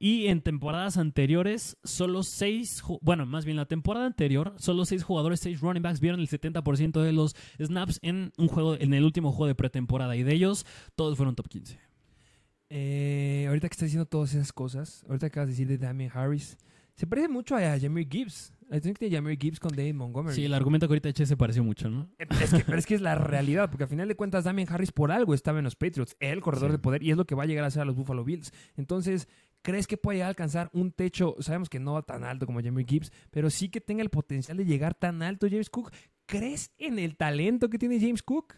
[0.00, 5.38] Y en temporadas anteriores, solo seis, bueno, más bien la temporada anterior, solo seis jugadores,
[5.38, 9.30] seis running backs vieron el 70% de los snaps en un juego, en el último
[9.30, 10.16] juego de pretemporada.
[10.16, 10.66] Y de ellos,
[10.96, 11.78] todos fueron top 15.
[12.70, 16.58] Eh, ahorita que estás diciendo todas esas cosas, ahorita acabas de decir de Damien Harris,
[17.00, 18.52] se parece mucho a Jameer Gibbs.
[18.70, 20.36] I think de Jameer Gibbs con David Montgomery.
[20.36, 22.08] Sí, el argumento que ahorita eché se pareció mucho, ¿no?
[22.18, 24.92] Es que, pero es que es la realidad, porque al final de cuentas Damien Harris
[24.92, 26.72] por algo estaba en los Patriots, el corredor Sí.
[26.72, 28.52] de poder, y es lo que va a llegar a ser a los Buffalo Bills.
[28.76, 29.26] Entonces,
[29.62, 31.34] ¿crees que puede alcanzar un techo?
[31.40, 34.56] Sabemos que no va tan alto como Jameer Gibbs, pero sí que tenga el potencial
[34.58, 35.90] de llegar tan alto James Cook.
[36.26, 38.54] ¿Crees en el talento que tiene James Cook?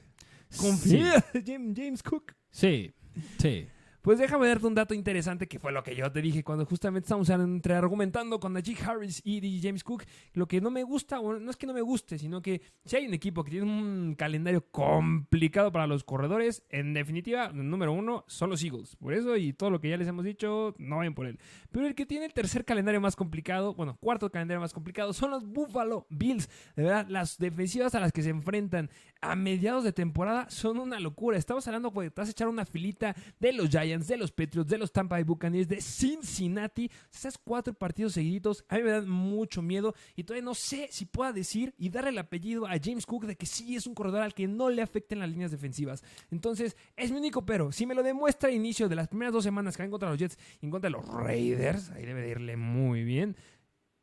[0.58, 2.34] Confía Jam- James Cook.
[2.50, 2.92] Sí,
[3.38, 3.66] sí.
[4.02, 7.06] Pues déjame darte un dato interesante que fue lo que yo te dije cuando justamente
[7.06, 10.02] estábamos entre argumentando con Najee Harris y DJ James Cook.
[10.32, 13.06] Lo que no me gusta, no es que no me guste, sino que si hay
[13.06, 18.24] un equipo que tiene un calendario complicado para los corredores, en definitiva, el número uno
[18.26, 18.96] son los Eagles.
[18.96, 21.38] Por eso y todo lo que ya les hemos dicho, no vayan por él.
[21.70, 25.30] Pero el que tiene el tercer calendario más complicado, bueno, cuarto calendario más complicado, son
[25.30, 26.48] los Buffalo Bills.
[26.74, 30.98] De verdad, las defensivas a las que se enfrentan a mediados de temporada son una
[30.98, 31.38] locura.
[31.38, 34.68] Estamos hablando, pues, te vas a echar una filita de los Giants, de los Patriots,
[34.68, 36.90] de los Tampa Bay Buccaneers, de Cincinnati.
[37.12, 41.06] Esas cuatro partidos seguiditos a mí me dan mucho miedo y todavía no sé si
[41.06, 44.22] pueda decir y darle el apellido a James Cook de que sí es un corredor
[44.22, 46.02] al que no le afecten las líneas defensivas.
[46.30, 47.72] Entonces, es mi único pero.
[47.72, 50.10] Si me lo demuestra a inicio de las primeras dos semanas que va en contra
[50.10, 53.36] los Jets y en contra de los Raiders, ahí debe de irle muy bien.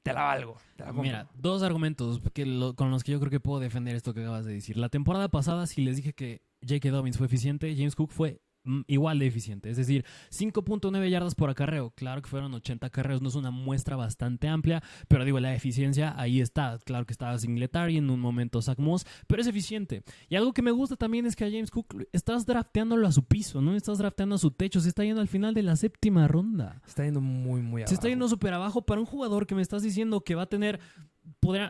[0.03, 0.57] Te la valgo.
[0.93, 2.43] Mira, dos argumentos que
[2.75, 4.77] con los que yo creo que puedo defender esto que acabas de decir.
[4.77, 6.89] La temporada pasada, si les dije que J.K.
[6.89, 8.41] Dobbins fue eficiente, James Cook fue
[8.87, 9.69] igual de eficiente.
[9.69, 11.91] Es decir, 5.9 yardas por acarreo.
[11.91, 16.13] Claro que fueron 80 acarreos, no es una muestra bastante amplia, pero digo, la eficiencia
[16.17, 16.77] ahí está.
[16.85, 20.03] Claro que estaba Singletary en un momento Zach Moss, pero es eficiente.
[20.29, 23.23] Y algo que me gusta también es que a James Cook estás drafteándolo a su
[23.23, 26.27] piso, no estás drafteando a su techo, se está yendo al final de la séptima
[26.27, 26.81] ronda.
[26.83, 27.89] Se está yendo muy, muy abajo.
[27.89, 30.49] Se está yendo súper abajo para un jugador que me estás diciendo que va a
[30.49, 30.79] tener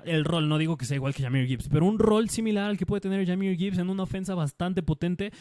[0.05, 2.77] el rol, no digo que sea igual que Jameer Gibbs, pero un rol similar al
[2.77, 5.31] que puede tener Jameer Gibbs en una ofensa bastante potente.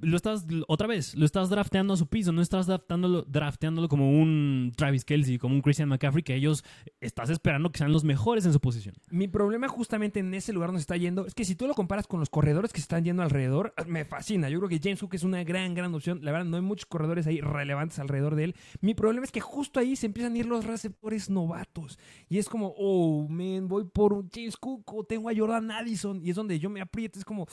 [0.00, 4.10] Lo estás, otra vez, lo estás drafteando a su piso, no estás drafteándolo, drafteándolo como
[4.10, 6.64] un Travis Kelsey, como un Christian McCaffrey, que ellos
[7.00, 8.96] estás esperando que sean los mejores en su posición.
[9.10, 12.08] Mi problema justamente en ese lugar donde está yendo es que si tú lo comparas
[12.08, 14.48] con los corredores que se están yendo alrededor, me fascina.
[14.48, 16.18] Yo creo que James Cook es una gran, gran opción.
[16.22, 18.56] La verdad, no hay muchos corredores ahí relevantes alrededor de él.
[18.80, 22.00] Mi problema es que justo ahí se empiezan a ir los receptores novatos.
[22.28, 26.20] Y es como, oh, man, voy por un James Cook o tengo a Jordan Addison.
[26.24, 27.18] Y es donde yo me aprieto.
[27.18, 27.46] Es como,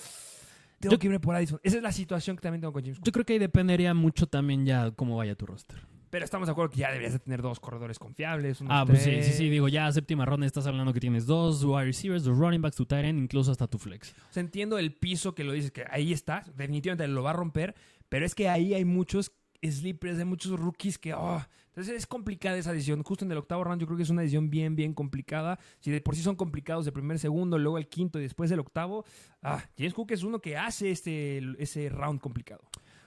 [0.80, 1.60] tengo Yo- que irme por Addison.
[1.64, 3.06] Esa es la situación que también tengo con James Cook.
[3.06, 5.78] Yo creo que ahí dependería mucho también ya cómo vaya tu roster.
[6.10, 8.60] Pero estamos de acuerdo que ya deberías de tener dos corredores confiables.
[8.60, 11.64] unos Ah, pues sí, sí, sí, digo, ya séptima ronda estás hablando que tienes dos
[11.64, 14.12] wide receivers, dos running backs, tu tight end, incluso hasta tu flex.
[14.30, 17.34] O sea, entiendo el piso que lo dices, que ahí está, definitivamente lo va a
[17.34, 17.76] romper,
[18.10, 19.32] pero es que ahí hay muchos
[19.64, 23.02] sleepers, hay muchos rookies que, oh, entonces es complicada esa decisión.
[23.02, 25.58] Justo en el octavo round yo creo que es una decisión bien, bien complicada.
[25.80, 28.60] Si de por sí son complicados el primer, segundo, luego el quinto y después el
[28.60, 29.06] octavo,
[29.42, 32.62] ah, James Cook es uno que hace este, ese round complicado.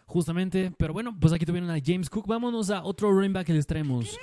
[0.07, 2.27] Justamente, pero bueno, pues aquí tuvieron a James Cook.
[2.27, 4.18] Vámonos a otro running back que les traemos.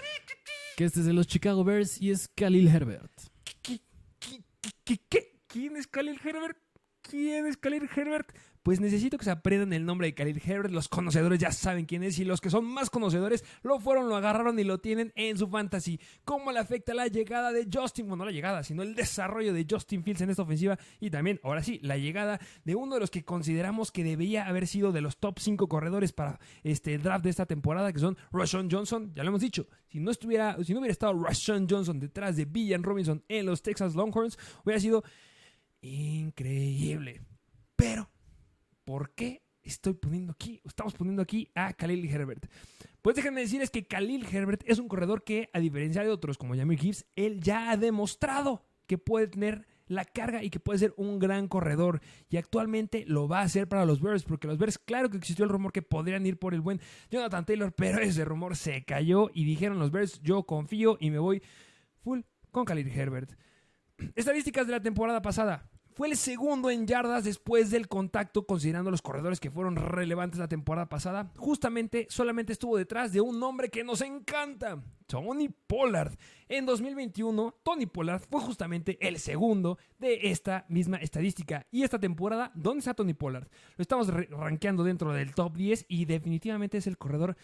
[0.76, 3.12] Que este es de los Chicago Bears y es Khalil Herbert.
[3.44, 3.80] ¿Qué,
[4.20, 4.44] qué,
[4.84, 5.40] qué, qué?
[5.46, 6.58] ¿Quién es Khalil Herbert?
[7.04, 8.36] ¿Quién es Khalil Herbert?
[8.64, 10.72] Pues necesito que se aprendan el nombre de Khalil Herbert.
[10.72, 14.16] Los conocedores ya saben quién es y los que son más conocedores lo fueron, lo
[14.16, 16.00] agarraron y lo tienen en su fantasy.
[16.26, 18.06] ¿Cómo le afecta la llegada de Justin?
[18.06, 21.40] Bueno, no la llegada, sino el desarrollo de Justin Fields en esta ofensiva y también,
[21.44, 25.02] ahora sí, la llegada de uno de los que consideramos que debía haber sido de
[25.02, 29.12] los top 5 corredores para este draft de esta temporada, que son Rashawn Johnson.
[29.16, 32.46] Ya lo hemos dicho, si no estuviera, si no hubiera estado Rashawn Johnson detrás de
[32.46, 35.04] Villan Robinson en los Texas Longhorns, hubiera sido
[35.82, 37.22] increíble.
[37.76, 38.10] Pero,
[38.92, 42.46] ¿por qué estoy poniendo aquí, estamos poniendo aquí a Khalil Herbert?
[43.02, 46.58] Pues déjenme decirles que Khalil Herbert es un corredor que, a diferencia de otros como
[46.58, 50.94] Jamir Gibbs, él ya ha demostrado que puede tener la carga y que puede ser
[50.98, 52.02] un gran corredor.
[52.28, 55.46] Y actualmente lo va a hacer para los Bears, porque los Bears, claro que existió
[55.46, 59.32] el rumor que podrían ir por el buen Jonathan Taylor, pero ese rumor se cayó
[59.34, 61.42] y dijeron los Bears, yo confío y me voy
[62.04, 62.20] full
[62.52, 63.32] con Khalil Herbert.
[64.16, 65.71] Estadísticas de la temporada pasada.
[66.02, 70.48] Fue el segundo en yardas después del contacto, considerando los corredores que fueron relevantes la
[70.48, 71.32] temporada pasada.
[71.38, 76.18] Justamente solamente estuvo detrás de un nombre que nos encanta, Tony Pollard.
[76.50, 81.68] En 2021, Tony Pollard fue justamente el segundo de esta misma estadística.
[81.70, 83.48] Y esta temporada, ¿dónde está Tony Pollard?
[83.78, 87.38] Lo estamos rankeando dentro del top 10 y definitivamente es el corredor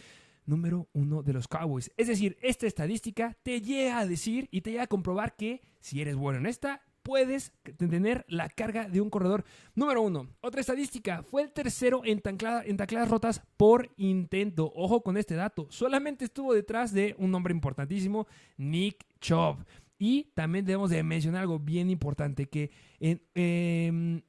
[0.48, 1.92] número uno de los Cowboys.
[1.96, 6.02] Es decir, esta estadística te llega a decir y te llega a comprobar que si
[6.02, 9.46] eres bueno en esta, puedes tener la carga de un corredor.
[9.76, 14.74] Número uno, otra estadística, fue el tercero en, en tacladas rotas por intento.
[14.76, 19.64] Ojo con este dato, solamente estuvo detrás de un nombre importantísimo, Nick Chubb.
[19.98, 24.22] Y también debemos de mencionar algo bien importante, que en, em,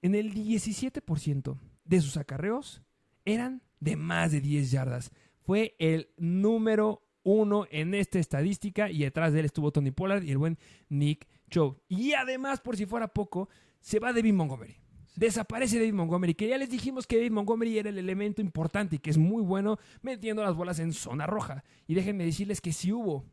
[0.00, 2.80] en el 17% de sus acarreos
[3.24, 5.10] eran de más de 10 yardas.
[5.40, 10.30] Fue el número uno en esta estadística y detrás de él estuvo Tony Pollard y
[10.30, 11.80] el buen Nick Show.
[11.88, 13.48] Y además, por si fuera poco,
[13.80, 14.76] se va David Montgomery.
[15.16, 18.98] Desaparece David Montgomery, que ya les dijimos que David Montgomery era el elemento importante y
[19.00, 21.64] que es muy bueno metiendo las bolas en zona roja.
[21.86, 23.26] Y déjenme decirles que si hubo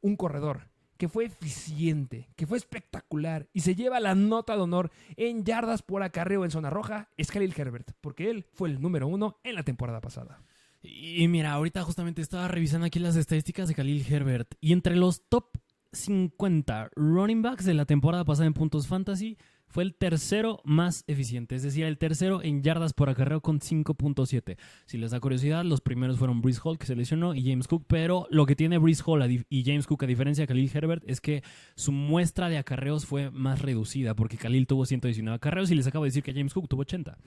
[0.00, 4.90] un corredor que fue eficiente, que fue espectacular y se lleva la nota de honor
[5.16, 9.08] en yardas por acarreo en zona roja, es Khalil Herbert, porque él fue el número
[9.08, 10.40] uno en la temporada pasada.
[10.82, 15.28] Y mira, ahorita justamente estaba revisando aquí las estadísticas de Khalil Herbert y entre los
[15.28, 15.56] top
[15.94, 19.36] 50 running backs de la temporada pasada en puntos fantasy,
[19.74, 24.56] fue el tercero más eficiente, es decir, el tercero en yardas por acarreo con 5.7.
[24.86, 27.84] Si les da curiosidad, los primeros fueron Breeze Hall, que se lesionó, y James Cook,
[27.88, 31.20] pero lo que tiene Breeze Hall y James Cook, a diferencia de Khalil Herbert, es
[31.20, 31.42] que
[31.74, 36.04] su muestra de acarreos fue más reducida, porque Khalil tuvo 119 acarreos y les acabo
[36.04, 37.18] de decir que James Cook tuvo 80.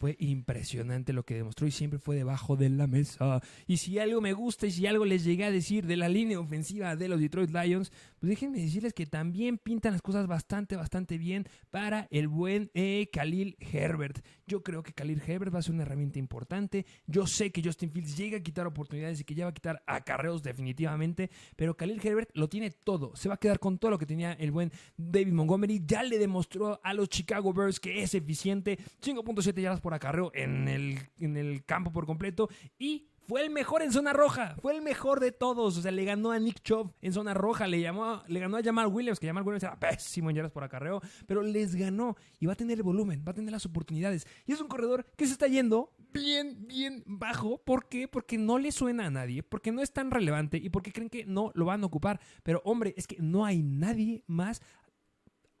[0.00, 3.42] Fue impresionante lo que demostró y siempre fue debajo de la mesa.
[3.66, 6.40] Y si algo me gusta y si algo les llegué a decir de la línea
[6.40, 11.18] ofensiva de los Detroit Lions, pues déjenme decirles que también pintan las cosas bastante, bastante
[11.18, 14.24] bien para el buen eh, Khalil Herbert.
[14.46, 16.86] Yo creo que Khalil Herbert va a ser una herramienta importante.
[17.06, 19.82] Yo sé que Justin Fields llega a quitar oportunidades y que ya va a quitar
[19.86, 23.14] acarreos definitivamente, pero Khalil Herbert lo tiene todo.
[23.16, 25.82] Se va a quedar con todo lo que tenía el buen David Montgomery.
[25.86, 28.78] Ya le demostró a los Chicago Bears que es eficiente.
[29.02, 32.48] 5.7 yardas por acarreo en el, en el campo por completo
[32.78, 35.78] y fue el mejor en zona roja, fue el mejor de todos.
[35.78, 38.62] O sea, le ganó a Nick Chubb en zona roja, le, llamó, le ganó a
[38.62, 42.46] Jamal Williams, que Jamal Williams era pésimo en yardas por acarreo, pero les ganó y
[42.46, 44.26] va a tener el volumen, va a tener las oportunidades.
[44.46, 47.58] Y es un corredor que se está yendo bien, bien bajo.
[47.58, 48.08] ¿Por qué?
[48.08, 51.24] Porque no le suena a nadie, porque no es tan relevante y porque creen que
[51.24, 52.18] no lo van a ocupar.
[52.42, 54.60] Pero hombre, es que no hay nadie más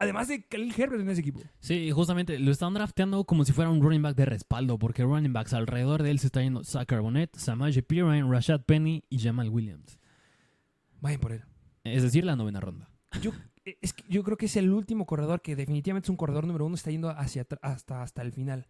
[0.00, 1.42] Además de Khalil Herbert en ese equipo.
[1.60, 5.34] Sí, justamente lo están drafteando como si fuera un running back de respaldo, porque running
[5.34, 9.50] backs alrededor de él se está yendo Zach Bonnet, Samaje Pirine, Rashad Penny y Jamal
[9.50, 9.98] Williams.
[11.02, 11.44] Vayan por él.
[11.84, 12.88] Es decir, la novena ronda.
[13.20, 13.32] Yo,
[13.64, 16.76] es yo creo que es el último corredor que definitivamente es un corredor número uno,
[16.76, 18.68] está yendo hacia hasta, hasta el final.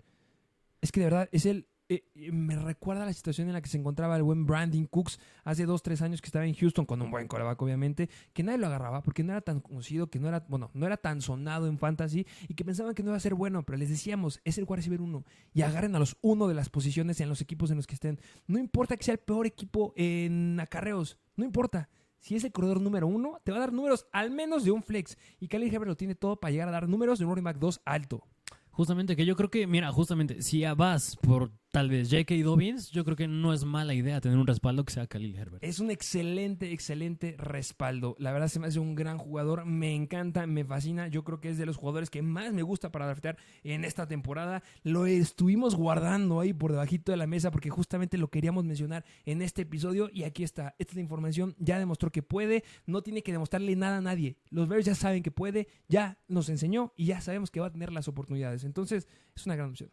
[0.80, 3.68] Es que de verdad es el eh, eh, me recuerda la situación en la que
[3.68, 7.02] se encontraba el buen Brandon Cooks hace dos, tres años que estaba en Houston con
[7.02, 10.28] un buen coreback, obviamente, que nadie lo agarraba porque no era tan conocido, que no
[10.28, 13.20] era, bueno, no era tan sonado en fantasy y que pensaban que no iba a
[13.20, 16.46] ser bueno, pero les decíamos, es el wide receiver uno y agarren a los uno
[16.46, 18.20] de las posiciones en los equipos en los que estén.
[18.46, 21.88] No importa que sea el peor equipo en acarreos, no importa.
[22.20, 24.84] Si es el corredor número uno, te va a dar números al menos de un
[24.84, 25.18] flex.
[25.40, 27.58] Y Khalil Herbert lo tiene todo para llegar a dar números de un running back
[27.58, 28.22] 2 alto.
[28.70, 32.34] Justamente, que yo creo que, mira, justamente, si vas por tal vez J.K.
[32.42, 35.62] Dobbins, yo creo que no es mala idea tener un respaldo que sea Khalil Herbert.
[35.62, 38.16] Es un excelente, excelente respaldo.
[38.18, 39.64] La verdad se me hace un gran jugador.
[39.66, 41.08] Me encanta, me fascina.
[41.08, 44.08] Yo creo que es de los jugadores que más me gusta para draftear en esta
[44.08, 44.62] temporada.
[44.82, 49.40] Lo estuvimos guardando ahí por debajito de la mesa porque justamente lo queríamos mencionar en
[49.42, 50.74] este episodio y aquí está.
[50.78, 52.64] Esta información ya demostró que puede.
[52.86, 54.36] No tiene que demostrarle nada a nadie.
[54.50, 57.72] Los Bears ya saben que puede, ya nos enseñó y ya sabemos que va a
[57.72, 58.64] tener las oportunidades.
[58.64, 59.06] Entonces,
[59.36, 59.90] es una gran opción.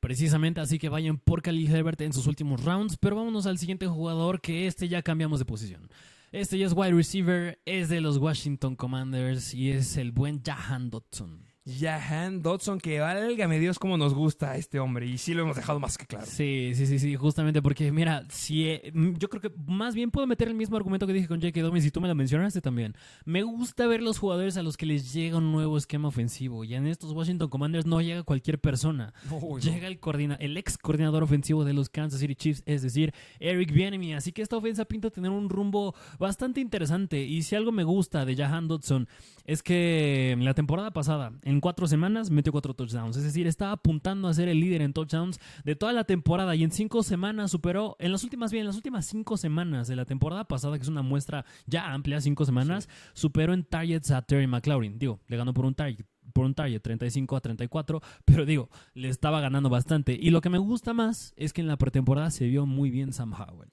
[0.00, 2.96] Precisamente, así que vayan por Khalil Herbert en sus últimos rounds.
[2.96, 5.88] Pero vámonos al siguiente jugador, que este ya cambiamos de posición.
[6.32, 10.88] Este ya es wide receiver, es de los Washington Commanders y es el buen Jahan
[10.88, 11.49] Dodson.
[11.66, 15.06] Jahan Dodson, que válgame Dios cómo nos gusta a este hombre.
[15.06, 16.26] Y sí lo hemos dejado más que claro.
[16.26, 20.26] Sí, sí, sí, sí, justamente porque, mira, si eh, yo creo que más bien puedo
[20.26, 21.60] meter el mismo argumento que dije con J.K.
[21.60, 22.94] Dobbins y tú me lo mencionaste también.
[23.24, 26.64] Me gusta ver los jugadores a los que les llega un nuevo esquema ofensivo.
[26.64, 29.12] Y en estos Washington Commanders no llega cualquier persona.
[29.30, 29.58] No.
[29.58, 33.72] Llega el, coordina el ex coordinador ofensivo de los Kansas City Chiefs, es decir, Eric
[33.72, 34.14] Bieniemy.
[34.14, 37.22] Así que esta ofensa pinta tener un rumbo bastante interesante.
[37.22, 39.08] Y si algo me gusta de Jahan Dodson
[39.44, 43.16] es que la temporada pasada, en cuatro semanas, metió cuatro touchdowns.
[43.16, 46.54] Es decir, estaba apuntando a ser el líder en touchdowns de toda la temporada.
[46.54, 49.96] Y en cinco semanas superó, en las últimas, bien, en las últimas cinco semanas de
[49.96, 54.22] la temporada pasada, que es una muestra ya amplia, cinco semanas, superó en targets a
[54.22, 54.98] Terry McLaurin.
[54.98, 59.08] Digo, le ganó por un target por un target 35 a 34, pero digo, le
[59.08, 60.16] estaba ganando bastante.
[60.20, 63.12] Y lo que me gusta más es que en la pretemporada se vio muy bien
[63.12, 63.72] Sam Howell.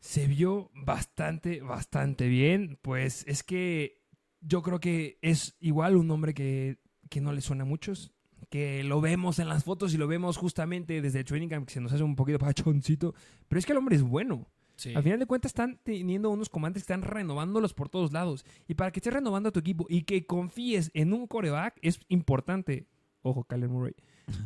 [0.00, 2.78] se vio bastante, bastante bien.
[2.82, 4.04] Pues es que
[4.40, 8.12] yo creo que es igual un nombre que, que no le suena a muchos.
[8.50, 11.74] Que lo vemos en las fotos y lo vemos justamente desde el training camp, que
[11.74, 13.14] se nos hace un poquito pachoncito.
[13.48, 14.46] Pero es que el hombre es bueno.
[14.94, 18.44] Al final de cuentas están teniendo unos comandos que están renovándolos por todos lados.
[18.68, 22.00] Y para que estés renovando a tu equipo y que confíes en un coreback es
[22.08, 22.86] importante.
[23.22, 23.94] Ojo, Kyler Murray.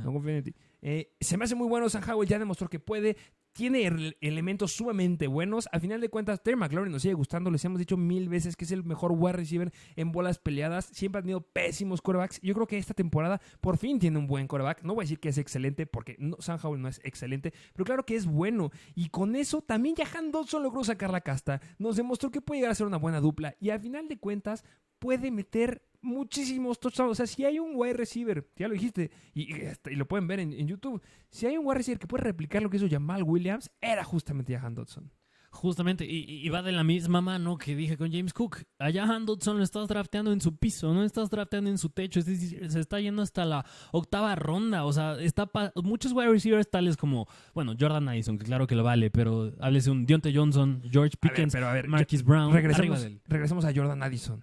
[0.02, 0.54] No confío en ti.
[0.80, 1.88] Eh, se me hace muy bueno.
[1.90, 3.16] San Howell ya demostró que puede.
[3.54, 5.68] Tiene ele- elementos sumamente buenos.
[5.72, 7.50] Al final de cuentas, Terry McLaurin nos sigue gustando.
[7.50, 10.86] Les hemos dicho mil veces que es el mejor wide receiver en bolas peleadas.
[10.86, 12.40] Siempre ha tenido pésimos corebacks.
[12.40, 14.82] Yo creo que esta temporada por fin tiene un buen coreback.
[14.84, 17.52] No voy a decir que es excelente porque no, Sam Howell no es excelente.
[17.74, 18.70] Pero claro que es bueno.
[18.94, 21.60] Y con eso también Jahan Dodson logró sacar la casta.
[21.78, 23.54] Nos demostró que puede llegar a ser una buena dupla.
[23.60, 24.64] Y al final de cuentas
[24.98, 27.12] puede meter muchísimos touchdowns.
[27.12, 30.06] O sea, si hay un wide receiver, ya lo dijiste, y, y hasta- y lo
[30.06, 32.76] pueden ver en, en YouTube, si hay un wide receiver que puede replicar lo que
[32.76, 35.10] hizo Jamal Williams, era justamente Jahan Dodson.
[35.54, 38.62] Justamente, y, y va de la misma mano que dije con James Cook.
[38.78, 42.20] Allá Dodson lo estás drafteando en su piso, no estás drafteando en su techo.
[42.20, 44.86] Es decir, se está yendo hasta la octava ronda.
[44.86, 48.74] O sea, está pa- muchos wide receivers tales como, bueno, Jordan Addison, que claro que
[48.74, 52.24] lo vale, pero háblese un Deontay Johnson, George A ver, Pickens, pero a ver, Marquis
[52.24, 52.50] Brown.
[52.50, 54.42] regresemos, regresemos a Jordan Addison.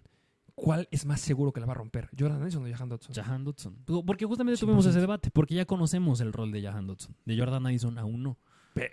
[0.62, 2.10] ¿Cuál es más seguro que la va a romper?
[2.18, 3.16] ¿Jordan Addison o Jahan Dodson?
[3.16, 3.78] Jahan Dodson.
[4.06, 4.90] Porque justamente tuvimos 100%.
[4.90, 7.16] ese debate, porque ya conocemos el rol de Jahan Dodson.
[7.26, 8.38] De Jordan Addison aún no.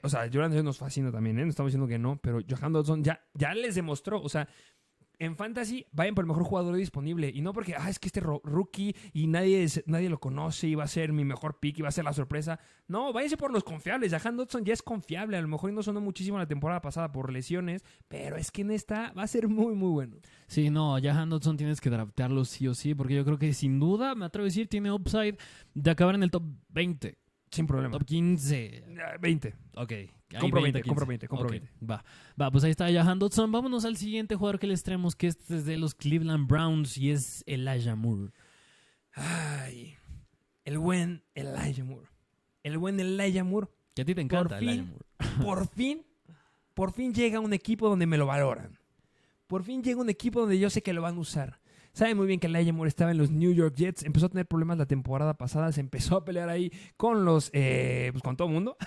[0.02, 1.44] O sea, Jordan Addison nos fascina también, ¿eh?
[1.44, 4.20] No estamos diciendo que no, pero Johan Dodson ya, ya les demostró.
[4.22, 4.48] O sea,
[5.18, 7.30] en Fantasy vayan por el mejor jugador disponible.
[7.34, 10.74] Y no porque, ah, es que este ro- rookie y nadie, nadie lo conoce y
[10.74, 12.60] va a ser mi mejor pick y va a ser la sorpresa.
[12.88, 14.12] No, váyanse por los confiables.
[14.12, 15.36] Jahan Dodson ya es confiable.
[15.36, 18.70] A lo mejor no sonó muchísimo la temporada pasada por lesiones, pero es que en
[18.70, 20.16] esta va a ser muy, muy bueno.
[20.46, 23.80] Sí, no, Jahan Dodson tienes que draftearlo sí o sí, porque yo creo que sin
[23.80, 25.36] duda, me atrevo a decir, tiene upside
[25.74, 27.16] de acabar en el top 20,
[27.56, 27.92] Sin problema.
[27.92, 28.84] top 15.
[29.00, 29.54] Ah, 20.
[29.76, 29.92] Ok.
[29.92, 30.88] ahí Compro 20, 15.
[30.88, 31.70] compro 20, compro Ok, 20.
[31.84, 32.04] Va,
[32.40, 33.50] va, pues ahí está Jahan Dodson.
[33.50, 37.10] Vámonos al siguiente jugador que les traemos, que este es de los Cleveland Browns y
[37.10, 38.32] es Elijah Moore.
[39.12, 39.96] Ay,
[40.64, 42.08] el buen Elijah Moore.
[42.62, 44.90] El buen Elijah Moore Que a ti te encanta Por Elijah fin.
[44.90, 45.06] Moore.
[45.44, 46.06] por fin,
[46.74, 48.78] por fin llega un equipo donde me lo valoran.
[49.46, 51.60] Por fin llega un equipo donde yo sé que lo van a usar.
[51.96, 54.44] Saben muy bien que Elijah Moore estaba en los New York Jets, empezó a tener
[54.44, 58.48] problemas la temporada pasada, se empezó a pelear ahí con los, eh, pues con todo
[58.48, 58.76] el mundo.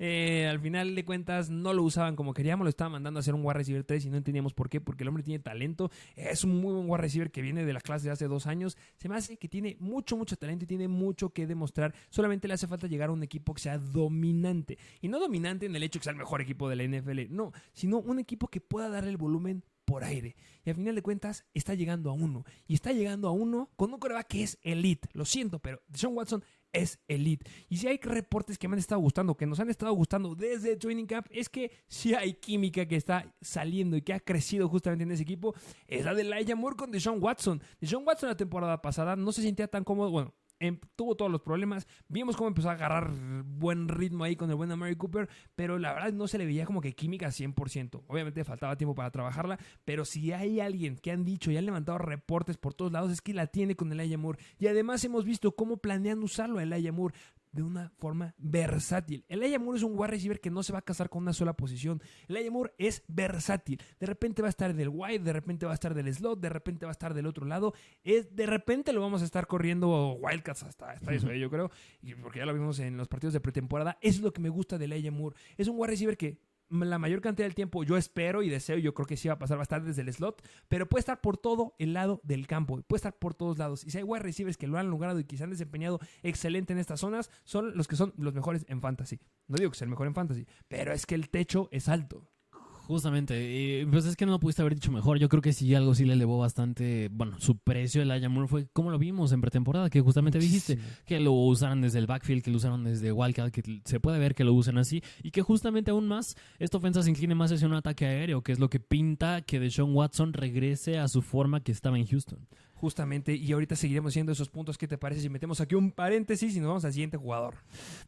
[0.00, 3.34] Eh, al final de cuentas no lo usaban como queríamos, lo estaban mandando a hacer
[3.34, 6.42] un wide receiver 3 y no entendíamos por qué, porque el hombre tiene talento, es
[6.44, 9.08] un muy buen wide receiver que viene de las clases de hace dos años, se
[9.08, 12.66] me hace que tiene mucho, mucho talento y tiene mucho que demostrar, solamente le hace
[12.66, 16.04] falta llegar a un equipo que sea dominante, y no dominante en el hecho que
[16.04, 19.16] sea el mejor equipo de la NFL, no, sino un equipo que pueda darle el
[19.16, 19.62] volumen
[19.94, 20.34] por aire.
[20.64, 22.44] Y al final de cuentas está llegando a uno.
[22.66, 25.08] Y está llegando a uno con un coreback que es elite.
[25.12, 27.48] Lo siento, pero Deshaun Watson es elite.
[27.68, 30.74] Y si hay reportes que me han estado gustando, que nos han estado gustando desde
[30.74, 35.04] Training Camp, es que si hay química que está saliendo y que ha crecido justamente
[35.04, 35.54] en ese equipo,
[35.86, 37.62] es la de Elijah Moore con Deshaun Watson.
[37.80, 40.34] Deshaun Watson la temporada pasada no se sentía tan cómodo, bueno,
[40.96, 41.86] tuvo todos los problemas.
[42.08, 43.10] Vimos cómo empezó a agarrar
[43.44, 46.66] buen ritmo ahí con el buen Amari Cooper, pero la verdad no se le veía
[46.66, 48.04] como que química 100%.
[48.06, 51.98] Obviamente faltaba tiempo para trabajarla, pero si hay alguien que han dicho y han levantado
[51.98, 54.38] reportes por todos lados es que la tiene con el Moore.
[54.58, 57.14] Y además hemos visto cómo planean usarlo el Moore
[57.54, 59.24] de una forma versátil.
[59.28, 61.54] El Moore es un wide receiver que no se va a casar con una sola
[61.54, 62.02] posición.
[62.28, 63.80] El Moore es versátil.
[63.98, 66.48] De repente va a estar del wide, de repente va a estar del slot, de
[66.48, 67.72] repente va a estar del otro lado.
[68.02, 71.38] Es, de repente lo vamos a estar corriendo Wildcats hasta, eso, ¿eh?
[71.38, 71.70] yo creo.
[72.22, 73.98] Porque ya lo vimos en los partidos de pretemporada.
[74.00, 75.36] Es lo que me gusta de Elijah Moore.
[75.56, 76.38] Es un wide receiver que
[76.74, 79.38] la mayor cantidad del tiempo yo espero y deseo, yo creo que sí va a
[79.38, 82.98] pasar, estar desde el slot, pero puede estar por todo el lado del campo, puede
[82.98, 83.84] estar por todos lados.
[83.84, 86.72] Y si hay wide receivers que lo han logrado y que se han desempeñado excelente
[86.72, 89.20] en estas zonas, son los que son los mejores en fantasy.
[89.46, 92.28] No digo que sea el mejor en fantasy, pero es que el techo es alto.
[92.86, 95.18] Justamente, eh, pues es que no lo pudiste haber dicho mejor.
[95.18, 98.66] Yo creo que sí, algo sí le elevó bastante, bueno, su precio el Ayamur fue
[98.74, 102.50] como lo vimos en pretemporada, que justamente dijiste que lo usaron desde el backfield, que
[102.50, 105.92] lo usaron desde Wildcat, que se puede ver que lo usan así, y que justamente
[105.92, 108.80] aún más esta ofensa se incline más hacia un ataque aéreo, que es lo que
[108.80, 112.46] pinta que Deshaun Watson regrese a su forma que estaba en Houston.
[112.84, 114.76] Justamente, y ahorita seguiremos haciendo esos puntos.
[114.76, 117.54] ¿Qué te parece si metemos aquí un paréntesis y nos vamos al siguiente jugador?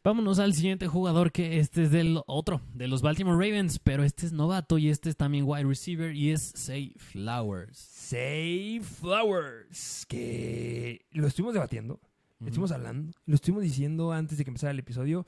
[0.03, 4.27] Vámonos al siguiente jugador, que este es del otro, de los Baltimore Ravens, pero este
[4.27, 7.75] es novato y este es también wide receiver y es Say Flowers.
[7.75, 11.99] Say Flowers, que lo estuvimos debatiendo,
[12.39, 15.25] lo estuvimos hablando, lo estuvimos diciendo antes de que empezara el episodio,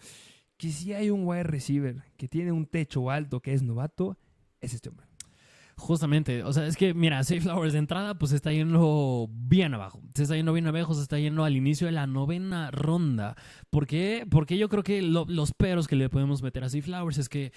[0.58, 4.16] que si hay un wide receiver que tiene un techo alto, que es novato,
[4.62, 5.09] es este hombre.
[5.80, 10.02] Justamente, o sea, es que, mira, Safe Flowers de entrada, pues está yendo bien abajo.
[10.14, 13.36] Se está yendo bien abajo, se está yendo al inicio de la novena ronda.
[13.70, 14.28] ¿Por qué?
[14.30, 17.30] Porque yo creo que lo- los peros que le podemos meter a Safe Flowers es
[17.30, 17.52] que,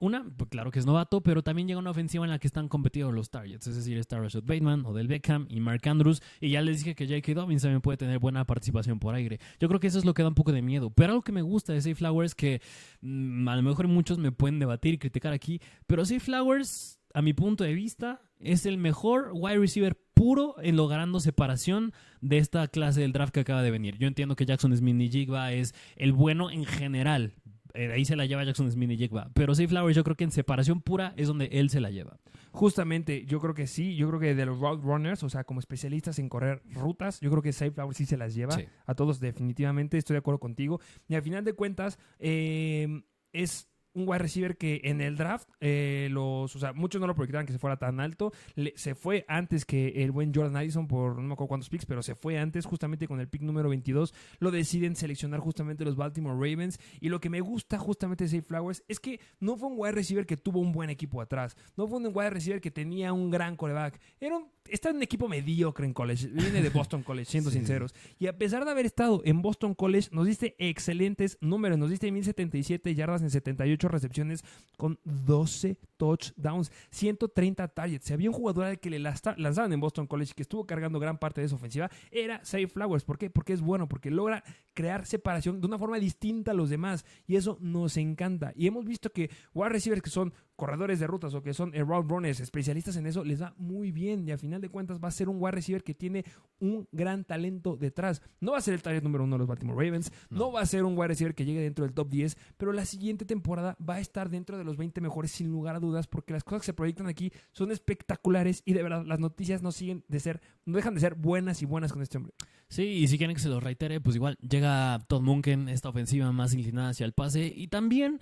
[0.00, 2.68] una, pues claro que es novato, pero también llega una ofensiva en la que están
[2.68, 3.66] competidos los targets.
[3.66, 6.22] Es decir, está Rashad Bateman, Odell Beckham y Mark Andrews.
[6.40, 7.34] Y ya les dije que J.K.
[7.34, 9.40] Dobbins también puede tener buena participación por aire.
[9.58, 10.90] Yo creo que eso es lo que da un poco de miedo.
[10.90, 12.62] Pero algo que me gusta de Safe Flowers que
[13.00, 17.22] mm, a lo mejor muchos me pueden debatir y criticar aquí, pero Safe Flowers, a
[17.22, 22.66] mi punto de vista, es el mejor wide receiver puro en logrando separación de esta
[22.68, 23.96] clase del draft que acaba de venir.
[23.98, 27.34] Yo entiendo que Jackson Smith y Jigba es el bueno en general.
[27.74, 29.30] Eh, ahí se la lleva Jackson Smith y Jigba.
[29.34, 32.18] Pero Safe Flowers yo creo que en separación pura es donde él se la lleva.
[32.50, 35.60] Justamente, yo creo que sí, yo creo que de los route runners, o sea, como
[35.60, 38.64] especialistas en correr rutas, yo creo que Safe Flowers sí se las lleva Sí.
[38.86, 40.80] a todos definitivamente, estoy de acuerdo contigo.
[41.08, 43.02] Y al final de cuentas, eh,
[43.32, 43.68] es
[43.98, 47.46] un wide receiver que en el draft, eh, los, o sea, muchos no lo proyectaban
[47.46, 48.32] que se fuera tan alto.
[48.74, 52.02] Se fue antes que el buen Jordan Addison por no me acuerdo cuántos picks, pero
[52.02, 54.14] se fue antes, justamente con el pick número 22.
[54.38, 56.78] Lo deciden seleccionar justamente los Baltimore Ravens.
[57.00, 59.92] Y lo que me gusta justamente de Safe Flowers es que no fue un wide
[59.92, 61.56] receiver que tuvo un buen equipo atrás.
[61.76, 64.00] No fue un wide receiver que tenía un gran coreback.
[64.20, 66.28] Era un, está en un equipo mediocre en college.
[66.28, 67.58] Viene de Boston College, siendo Sí.
[67.58, 67.94] sinceros.
[68.18, 71.78] Y a pesar de haber estado en Boston College, nos diste excelentes números.
[71.78, 74.44] Nos diste 1077 yardas en 78 recepciones
[74.76, 78.04] con 12 touchdowns, 130 targets.
[78.06, 81.18] Si había un jugador al que le lanzaban en Boston College que estuvo cargando gran
[81.18, 83.04] parte de esa ofensiva, era Safe Flowers.
[83.04, 83.30] ¿Por qué?
[83.30, 84.44] Porque es bueno, porque logra
[84.74, 87.04] crear separación de una forma distinta a los demás.
[87.26, 88.52] Y eso nos encanta.
[88.54, 92.08] Y hemos visto que wide receivers que son corredores de rutas o que son route
[92.08, 94.26] runners, especialistas en eso, les va muy bien.
[94.26, 96.24] Y a final de cuentas va a ser un wide receiver que tiene
[96.60, 98.22] un gran talento detrás.
[98.40, 100.38] No va a ser el target número uno de los Baltimore Ravens, no.
[100.38, 100.52] No.
[100.52, 103.24] va a ser un wide receiver que llegue dentro del top 10, pero la siguiente
[103.24, 106.44] temporada va a estar dentro de los 20 mejores sin lugar a dudas, porque las
[106.44, 110.20] cosas que se proyectan aquí son espectaculares y de verdad las noticias no siguen de
[110.20, 112.32] ser, no dejan de ser buenas y buenas con este hombre.
[112.68, 116.30] Sí, y si quieren que se lo reitere, pues igual llega Todd Munken, esta ofensiva
[116.32, 117.52] más inclinada hacia el pase.
[117.54, 118.20] Y también,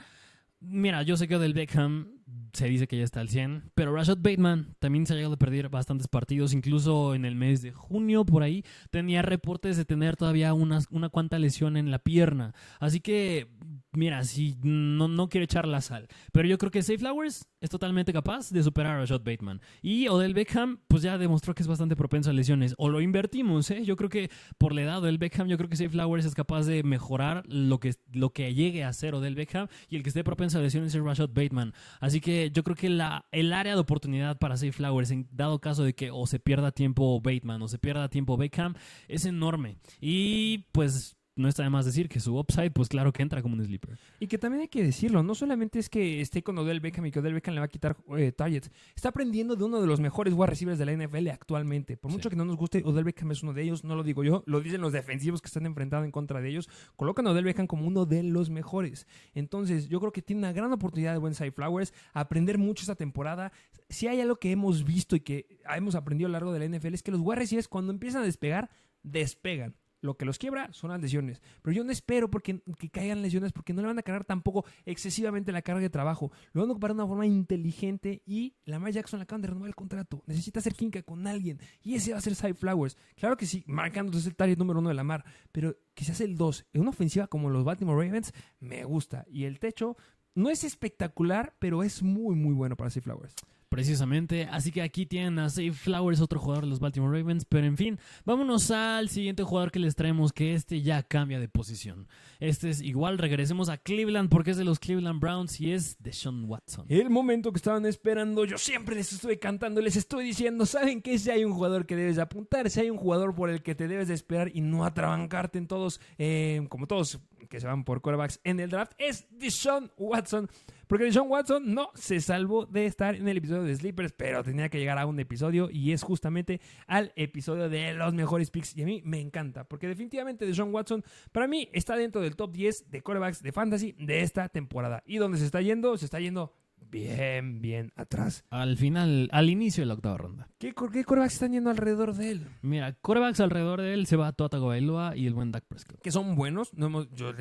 [0.61, 2.16] mira, yo sé que del Beckham
[2.53, 5.39] se dice que ya está al 100, pero Rashad Bateman también se ha llegado a
[5.39, 10.16] perder bastantes partidos, incluso en el mes de junio por ahí tenía reportes de tener
[10.16, 12.55] todavía unas, una cuanta lesión en la pierna.
[12.81, 13.49] Así que,
[13.93, 17.70] mira, si no, no quiero echar la sal, pero yo creo que Safe Flowers es
[17.70, 19.61] totalmente capaz de superar a Rashad Bateman.
[19.83, 22.74] Y Odell Beckham, pues ya demostró que es bastante propenso a lesiones.
[22.79, 23.85] O lo invertimos, ¿eh?
[23.85, 26.35] Yo creo que por la edad de Odell Beckham, yo creo que Safe Flowers es
[26.35, 30.11] capaz de mejorar lo que, lo que llegue a ser Odell Beckham y el que
[30.11, 31.72] esté propenso a lesiones es Rashad Bateman.
[32.01, 35.61] Así que yo creo que la, el área de oportunidad para Safe Flowers, en dado
[35.61, 38.75] caso de que o se pierda tiempo Bateman o se pierda tiempo Beckham,
[39.09, 39.79] es enorme.
[40.01, 43.55] Y pues no está de más decir que su upside, pues claro que entra como
[43.55, 43.99] un sleeper.
[44.18, 47.11] Y que también hay que decirlo, no solamente es que esté con Odell Beckham y
[47.12, 50.01] que Odell Beckham le va a quitar eh, targets, está aprendiendo de uno de los
[50.01, 51.97] mejores wide receivers de la NFL actualmente.
[51.97, 52.16] Por Sí.
[52.16, 54.43] mucho que no nos guste, Odell Beckham es uno de ellos, no lo digo yo,
[54.47, 57.66] lo dicen los defensivos que están enfrentando en contra de ellos, colocan a Odell Beckham
[57.66, 59.07] como uno de los mejores.
[59.34, 62.95] Entonces, yo creo que tiene una gran oportunidad de buen Side Flowers, aprender mucho esta
[62.95, 63.53] temporada.
[63.91, 66.64] Si hay algo que hemos visto y que hemos aprendido a lo largo de la
[66.78, 68.70] NFL es que los wide receivers cuando empiezan a despegar,
[69.03, 69.74] despegan.
[70.01, 71.40] Lo que los quiebra son las lesiones.
[71.62, 74.64] Pero yo no espero porque, que caigan lesiones porque no le van a cargar tampoco
[74.84, 76.30] excesivamente la carga de trabajo.
[76.53, 79.68] Lo van a ocupar de una forma inteligente y Lamar Jackson le acaban de renovar
[79.68, 80.22] el contrato.
[80.26, 82.97] Necesita hacer química con alguien y ese va a ser Side Flowers.
[83.16, 86.24] Claro que sí, marcándose es el target número uno de Lamar, pero que se hace
[86.24, 89.24] el 2 en una ofensiva como los Baltimore Ravens, me gusta.
[89.28, 89.97] Y el techo
[90.34, 93.34] no es espectacular, pero es muy, muy bueno para Side Flowers.
[93.77, 97.66] Precisamente, así que aquí tienen a Safe Flowers, otro jugador de los Baltimore Ravens, pero
[97.66, 102.09] en fin, vámonos al siguiente jugador que les traemos, que este ya cambia de posición.
[102.41, 106.47] Este es igual, regresemos a Cleveland porque es de los Cleveland Browns y es Deshaun
[106.47, 106.87] Watson.
[106.89, 111.18] El momento que estaban esperando, yo siempre les estoy cantando, les estoy diciendo, ¿saben qué?
[111.18, 113.74] Si hay un jugador que debes de apuntar, si hay un jugador por el que
[113.74, 117.85] te debes de esperar y no atrabancarte en todos, eh, como todos que se van
[117.85, 120.49] por quarterbacks en el draft es Deshaun Watson.
[120.87, 124.68] Porque Deshaun Watson no se salvó de estar en el episodio de Sleepers, pero tenía
[124.68, 128.76] que llegar a un episodio y es justamente al episodio de los mejores picks.
[128.76, 132.53] Y a mí me encanta, porque definitivamente Deshaun Watson para mí está dentro del top
[132.53, 135.03] 10 de quarterbacks de fantasy de esta temporada.
[135.07, 135.97] ¿Y dónde se está yendo?
[135.97, 136.53] Se está yendo
[137.01, 138.44] bien, bien atrás.
[138.51, 140.49] Al final, al inicio de la octava ronda.
[140.59, 140.74] ¿Qué, qué
[141.05, 142.47] quarterbacks están yendo alrededor de él?
[142.62, 146.01] Mira, corebacks alrededor de él se va Tua Tagovailoa y el buen Dak Prescott.
[146.01, 146.72] Que son buenos.
[146.74, 147.32] No hemos- yo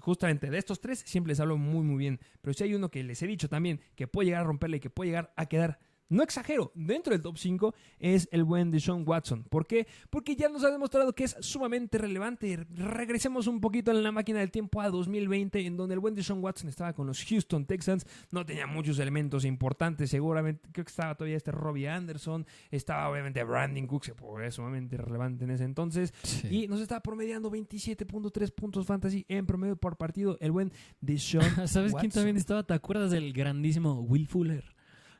[0.00, 2.20] justamente de estos tres siempre les hablo muy, muy bien.
[2.40, 4.80] Pero si hay uno que les he dicho también que puede llegar a romperle y
[4.80, 5.78] que puede llegar a quedar.
[6.08, 9.44] No exagero, dentro del top 5 es el buen Deshaun Watson.
[9.44, 9.86] ¿Por qué?
[10.10, 12.66] Porque ya nos ha demostrado que es sumamente relevante.
[12.74, 16.42] Regresemos un poquito en la máquina del tiempo a 2020, en donde el buen Deshaun
[16.42, 18.06] Watson estaba con los Houston Texans.
[18.30, 20.68] No tenía muchos elementos importantes, seguramente.
[20.72, 22.46] Creo que estaba todavía este Robbie Anderson.
[22.70, 26.12] Estaba obviamente Brandon Cooks, que fue sumamente relevante en ese entonces.
[26.50, 30.36] Y nos está promediando 27.3 puntos fantasy en promedio por partido.
[30.40, 32.10] El buen Deshaun ¿Sabes quién Watson.
[32.10, 32.62] también estaba?
[32.62, 34.73] ¿Te acuerdas del grandísimo Will Fuller?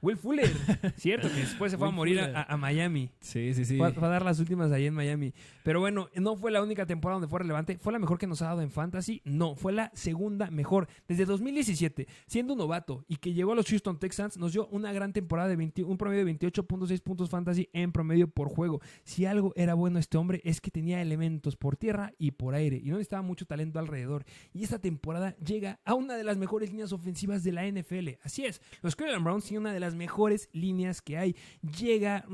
[0.05, 0.49] Will Fuller.
[0.97, 3.11] Cierto, que después se fue a morir a, a Miami.
[3.21, 3.77] Sí, sí, sí.
[3.79, 5.33] Fue, a- fue a dar las últimas ahí en Miami.
[5.63, 7.79] Pero bueno, no fue la única temporada donde fue relevante.
[7.79, 9.23] ¿Fue la mejor que nos ha dado en Fantasy?
[9.25, 10.89] No, fue la segunda mejor.
[11.09, 14.93] Desde 2017, siendo un novato y que llegó a los Houston Texans, nos dio una
[14.93, 18.81] gran temporada de 20 un promedio de 28.6 puntos Fantasy en promedio por juego.
[19.05, 22.77] Si algo era bueno este hombre es que tenía elementos por tierra y por aire
[22.77, 24.25] y no necesitaba mucho talento alrededor.
[24.53, 28.11] Y esta temporada llega a una de las mejores líneas ofensivas de la NFL.
[28.23, 31.36] Así es, los Cleveland Browns tienen una de las mejores líneas que hay.
[31.78, 32.24] Llega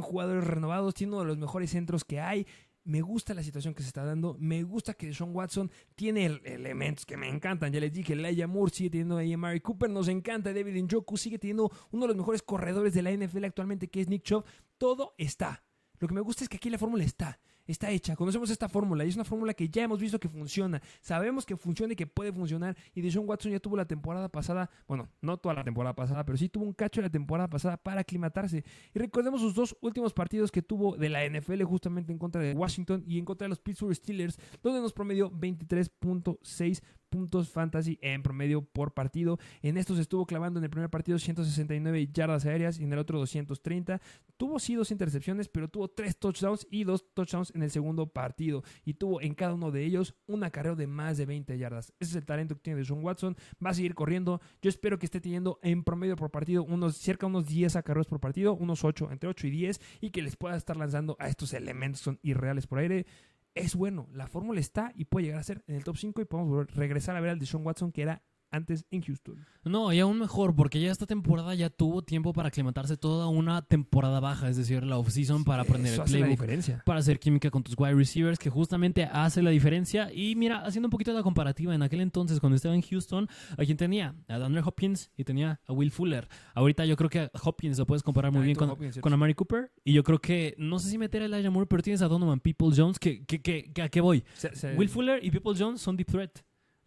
[0.00, 2.46] jugadores renovados, tiene uno de los mejores centros que hay.
[2.84, 4.34] Me gusta la situación que se está dando.
[4.40, 7.70] Me gusta que Sean Watson tiene el- elementos que me encantan.
[7.70, 9.90] Ya les dije, Elijah Moore sigue teniendo ahí a Mary Cooper.
[9.90, 11.18] Nos encanta David Njoku.
[11.18, 14.44] Sigue teniendo uno de los mejores corredores de la NFL actualmente, que es Nick Chubb.
[14.78, 15.62] Todo está.
[15.98, 17.38] Lo que me gusta es que aquí la fórmula está.
[17.68, 18.16] Está hecha.
[18.16, 20.80] Conocemos esta fórmula y es una fórmula que ya hemos visto que funciona.
[21.02, 22.74] Sabemos que funciona y que puede funcionar.
[22.94, 26.38] Y Deshaun Watson ya tuvo la temporada pasada, bueno, no toda la temporada pasada, pero
[26.38, 28.64] sí tuvo un cacho de la temporada pasada para aclimatarse.
[28.94, 32.54] Y recordemos sus dos últimos partidos que tuvo de la NFL justamente en contra de
[32.54, 38.22] Washington y en contra de los Pittsburgh Steelers, donde nos promedió 23.6 puntos fantasy en
[38.22, 39.38] promedio por partido.
[39.62, 43.18] En estos estuvo clavando en el primer partido 169 yardas aéreas y en el otro
[43.18, 44.00] 230.
[44.36, 48.62] Tuvo sí dos intercepciones, pero tuvo tres touchdowns y dos touchdowns en el segundo partido.
[48.84, 51.92] Y tuvo en cada uno de ellos un acarreo de más de 20 yardas.
[51.98, 53.36] Ese es el talento que tiene Sean Watson.
[53.64, 54.40] Va a seguir corriendo.
[54.62, 58.06] Yo espero que esté teniendo en promedio por partido unos cerca de unos 10 acarreos
[58.06, 61.28] por partido, unos 8, entre 8 y 10, y que les pueda estar lanzando a
[61.28, 63.06] estos elementos que son irreales por aire
[63.54, 64.08] es bueno.
[64.12, 66.74] La fórmula está y puede llegar a ser en el top 5 y podemos volver-
[66.74, 69.44] regresar a ver al de Sean Watson que era antes en Houston.
[69.64, 73.62] No, y aún mejor, porque ya esta temporada ya tuvo tiempo para aclimatarse toda una
[73.62, 76.30] temporada baja, es decir, la off-season para aprender el hace la playbook.
[76.40, 76.82] diferencia.
[76.86, 80.10] para hacer química con tus wide receivers, que justamente hace la diferencia.
[80.12, 83.64] Y mira, haciendo un poquito la comparativa, en aquel entonces, cuando estaba en Houston, a
[83.64, 86.28] quien tenía a Daniel Hopkins y tenía a Will Fuller.
[86.54, 89.34] Ahorita yo creo que a Hopkins lo puedes comparar muy Ah, bien con, con Amari
[89.34, 89.70] Cooper.
[89.84, 92.40] Y yo creo que, no sé si meter a Elijah Moore, pero tienes a Donovan
[92.40, 94.24] People Jones, que, que, que, que ¿a qué voy?
[94.34, 96.30] Se- se- Will Fuller y People Jones son deep threat.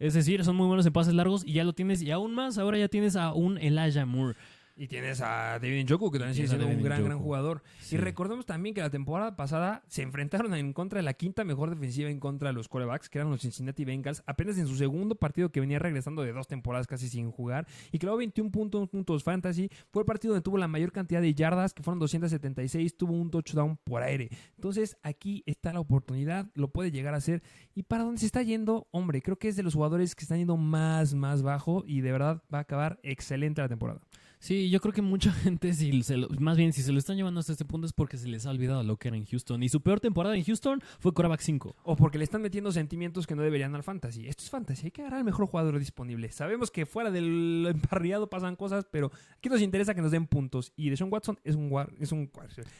[0.02, 2.02] Es decir, son muy buenos en pases largos y ya lo tienes.
[2.02, 4.36] Y aún más, ahora ya tienes a un Elijah Moore.
[4.82, 7.62] Y tienes a David Njoku, que también sigue siendo un gran, gran jugador.
[7.78, 7.94] Sí.
[7.94, 11.70] Y recordemos también que la temporada pasada se enfrentaron en contra de la quinta mejor
[11.70, 15.14] defensiva en contra de los quarterbacks, que eran los Cincinnati Bengals, apenas en su segundo
[15.14, 19.22] partido que venía regresando de dos temporadas casi sin jugar, y clavó 21 puntos, puntos
[19.22, 19.70] fantasy.
[19.92, 23.30] Fue el partido donde tuvo la mayor cantidad de yardas, que fueron 276, tuvo un
[23.30, 24.30] touchdown por aire.
[24.56, 27.44] Entonces aquí está la oportunidad, lo puede llegar a hacer.
[27.76, 28.88] ¿Y para dónde se está yendo?
[28.90, 32.10] Hombre, creo que es de los jugadores que están yendo más, más bajo, y de
[32.10, 34.00] verdad va a acabar excelente la temporada.
[34.42, 37.16] Sí, yo creo que mucha gente, si se lo- más bien si se lo están
[37.16, 39.62] llevando hasta este punto es porque se les ha olvidado lo que era en Houston.
[39.62, 41.76] Y su peor temporada en Houston fue Coreback 5.
[41.84, 44.26] O porque le están metiendo sentimientos que no deberían al fantasy.
[44.26, 46.32] Esto es fantasy, hay que agarrar al mejor jugador disponible.
[46.32, 50.72] Sabemos que fuera del emparrillado pasan cosas, pero aquí nos interesa que nos den puntos.
[50.74, 52.28] Y Deshaun Watson es un guar- es un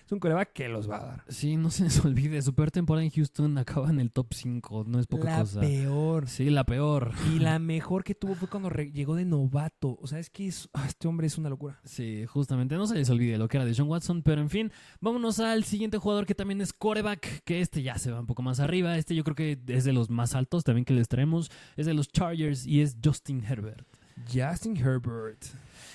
[0.04, 1.24] es un coreback que los va a dar.
[1.28, 4.82] Sí, no se les olvide, su peor temporada en Houston acaba en el top 5,
[4.88, 5.60] no es poca la cosa.
[5.60, 6.28] peor.
[6.28, 7.12] Sí, la peor.
[7.32, 9.96] Y la mejor que tuvo fue cuando llegó de novato.
[10.02, 11.78] O sea, es que es- ah, este hombre es una locura.
[11.84, 14.72] Sí, justamente, no se les olvide lo que era de John Watson, pero en fin,
[15.00, 18.42] vámonos al siguiente jugador que también es coreback, que este ya se va un poco
[18.42, 21.50] más arriba, este yo creo que es de los más altos también que les traemos,
[21.76, 23.86] es de los Chargers y es Justin Herbert.
[24.32, 25.44] Justin Herbert.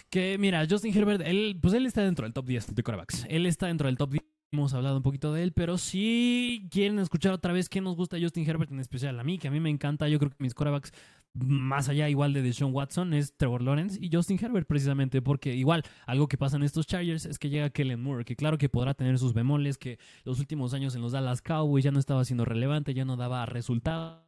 [0.10, 3.26] Que mira, Justin Herbert, él, pues él está dentro del top 10 de corebacks.
[3.30, 4.24] Él está dentro del top 10.
[4.53, 8.18] Hemos hablado un poquito de él, pero si quieren escuchar otra vez qué nos gusta
[8.18, 10.53] Justin Herbert, en especial a mí, que a mí me encanta, yo creo que mis
[10.53, 10.93] corebacks,
[11.39, 15.83] más allá igual de Deshaun Watson, es Trevor Lawrence y Justin Herbert precisamente, porque igual
[16.05, 18.93] algo que pasa en estos Chargers es que llega Kellen Moore, que claro que podrá
[18.93, 22.45] tener sus bemoles, que los últimos años en los Dallas Cowboys ya no estaba siendo
[22.45, 24.26] relevante, ya no daba resultados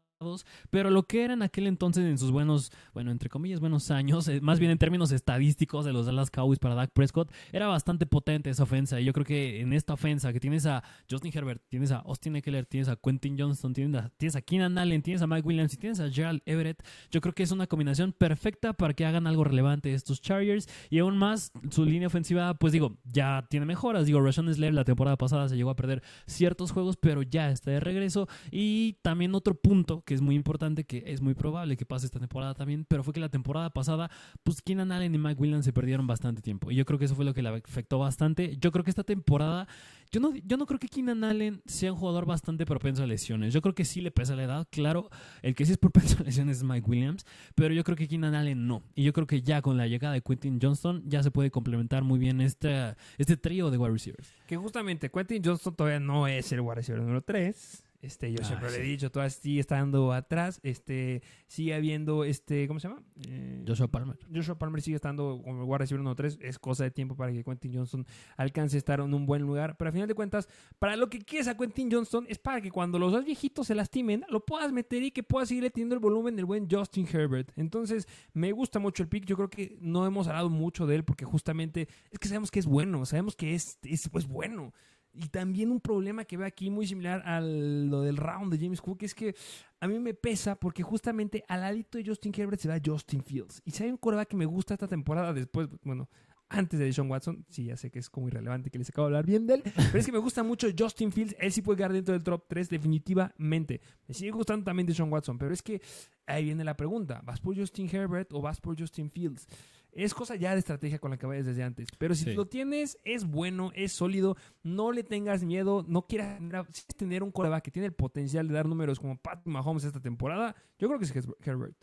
[0.69, 4.27] pero lo que era en aquel entonces en sus buenos, bueno, entre comillas, buenos años,
[4.27, 8.05] eh, más bien en términos estadísticos de los Dallas Cowboys para Dak Prescott, era bastante
[8.05, 8.99] potente esa ofensa.
[8.99, 12.35] Y yo creo que en esta ofensa que tienes a Justin Herbert, tienes a Austin
[12.35, 15.73] Eckler, tienes a Quentin Johnston, tienes a, tienes a Keenan Allen, tienes a Mike Williams
[15.73, 19.25] y tienes a Gerald Everett, yo creo que es una combinación perfecta para que hagan
[19.25, 20.67] algo relevante estos Chargers.
[20.89, 24.05] Y aún más, su línea ofensiva, pues digo, ya tiene mejoras.
[24.05, 27.71] Digo, Rashawn Slater la temporada pasada se llegó a perder ciertos juegos, pero ya está
[27.71, 28.27] de regreso.
[28.51, 32.19] Y también otro punto que es muy importante, que es muy probable que pase esta
[32.19, 34.09] temporada también, pero fue que la temporada pasada,
[34.41, 36.71] pues Keenan Allen y Mike Williams se perdieron bastante tiempo.
[36.71, 38.57] Y yo creo que eso fue lo que le afectó bastante.
[38.59, 39.67] Yo creo que esta temporada,
[40.11, 43.53] yo no, yo no creo que Keenan Allen sea un jugador bastante propenso a lesiones.
[43.53, 45.11] Yo creo que sí le pesa la edad, claro.
[45.43, 48.33] El que sí es propenso a lesiones es Mike Williams, pero yo creo que Keenan
[48.33, 48.81] Allen no.
[48.95, 52.03] Y yo creo que ya con la llegada de Quentin Johnston ya se puede complementar
[52.03, 54.33] muy bien este, este trío de wide receivers.
[54.47, 57.83] Que justamente Quentin Johnston todavía no es el wide receiver número 3.
[58.01, 58.87] Este, yo Ah, siempre le he sí.
[58.91, 60.61] dicho, todavía sigue estando atrás.
[60.63, 63.03] Este, sigue habiendo, este, ¿cómo se llama?
[63.27, 64.17] Eh, Joshua Palmer.
[64.33, 66.39] Joshua Palmer sigue estando como el receiver 3.
[66.41, 68.05] Es cosa de tiempo para que Quentin Johnston
[68.37, 69.75] alcance a estar en un buen lugar.
[69.75, 70.47] Pero a final de cuentas,
[70.79, 73.75] para lo que quieres a Quentin Johnston es para que cuando los dos viejitos se
[73.75, 77.51] lastimen, lo puedas meter y que puedas seguirle teniendo el volumen del buen Justin Herbert.
[77.57, 79.25] Entonces, me gusta mucho el pick.
[79.25, 82.59] Yo creo que no hemos hablado mucho de él porque justamente es que sabemos que
[82.59, 83.05] es bueno.
[83.05, 84.73] Sabemos que es, es pues, bueno.
[85.21, 88.79] Y también un problema que veo aquí muy similar a lo del round de James
[88.79, 89.35] Cook es que
[89.81, 93.61] a mí me pesa porque justamente al ladito de Justin Herbert se va Justin Fields.
[93.65, 96.07] Y si hay un coreback que me gusta esta temporada después, bueno,
[96.47, 99.17] antes de Deshaun Watson, sí, ya sé que es como irrelevante que les acabo de
[99.17, 101.35] hablar bien de él, pero es que me gusta mucho Justin Fields.
[101.37, 103.81] Él sí puede quedar dentro del top 3 definitivamente.
[104.07, 105.81] Me sigue gustando también Deshaun Watson, pero es que
[106.27, 107.19] ahí viene la pregunta.
[107.25, 109.47] ¿Vas por Justin Herbert o vas por Justin Fields?
[109.91, 111.87] Es cosa ya de estrategia con la que vayas desde antes.
[111.97, 112.33] Pero si Sí.
[112.33, 114.37] lo tienes, es bueno, es sólido.
[114.63, 115.83] No le tengas miedo.
[115.87, 118.99] No quieras tener- si quieres tener un coreback que tiene el potencial de dar números
[118.99, 120.55] como Pat Mahomes esta temporada.
[120.77, 121.13] Yo creo que es
[121.43, 121.75] Herbert.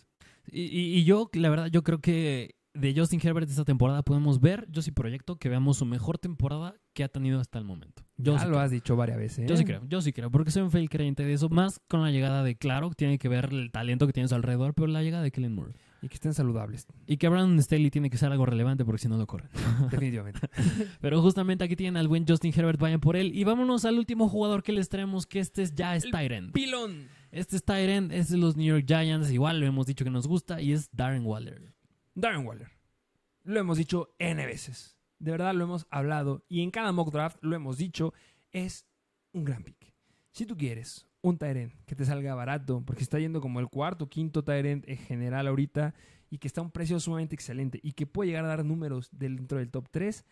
[0.50, 4.38] Y, y- y yo, la verdad, yo creo que de Justin Herbert esta temporada podemos
[4.38, 8.04] ver, yo sí proyecto que veamos su mejor temporada que ha tenido hasta el momento.
[8.18, 8.60] Yo ya sí lo creo.
[8.60, 9.48] has dicho varias veces.
[9.48, 9.56] Yo ¿eh?
[9.58, 12.10] sí creo, yo sí creo, porque soy un fiel creyente de eso, más con la
[12.10, 15.02] llegada de Claro, tiene que ver el talento que tiene a su alrededor, pero la
[15.02, 15.72] llegada de Kellen Moore.
[16.06, 16.86] Y que estén saludables.
[17.08, 19.48] Y que Brandon Staley tiene que ser algo relevante porque si no lo corren.
[19.90, 20.38] Definitivamente.
[21.00, 23.36] Pero justamente aquí tienen al buen Justin Herbert, vayan por él.
[23.36, 26.52] Y vámonos al último jugador que les traemos, que este es ya es Tyrant.
[26.52, 27.08] Pilón.
[27.32, 30.28] Este es Tyrant, es de los New York Giants, igual lo hemos dicho que nos
[30.28, 31.74] gusta, y es Darren Waller.
[32.14, 32.70] Darren Waller.
[33.42, 34.96] Lo hemos dicho N veces.
[35.18, 36.44] De verdad lo hemos hablado.
[36.48, 38.14] Y en cada mock draft lo hemos dicho.
[38.52, 38.86] Es
[39.32, 39.92] un gran pick.
[40.30, 44.08] Si tú quieres un Tyrant que te salga barato, porque está yendo como el cuarto,
[44.08, 45.94] quinto Tyrant en general ahorita,
[46.30, 49.08] y que está a un precio sumamente excelente, y que puede llegar a dar números
[49.12, 50.24] dentro del top 3,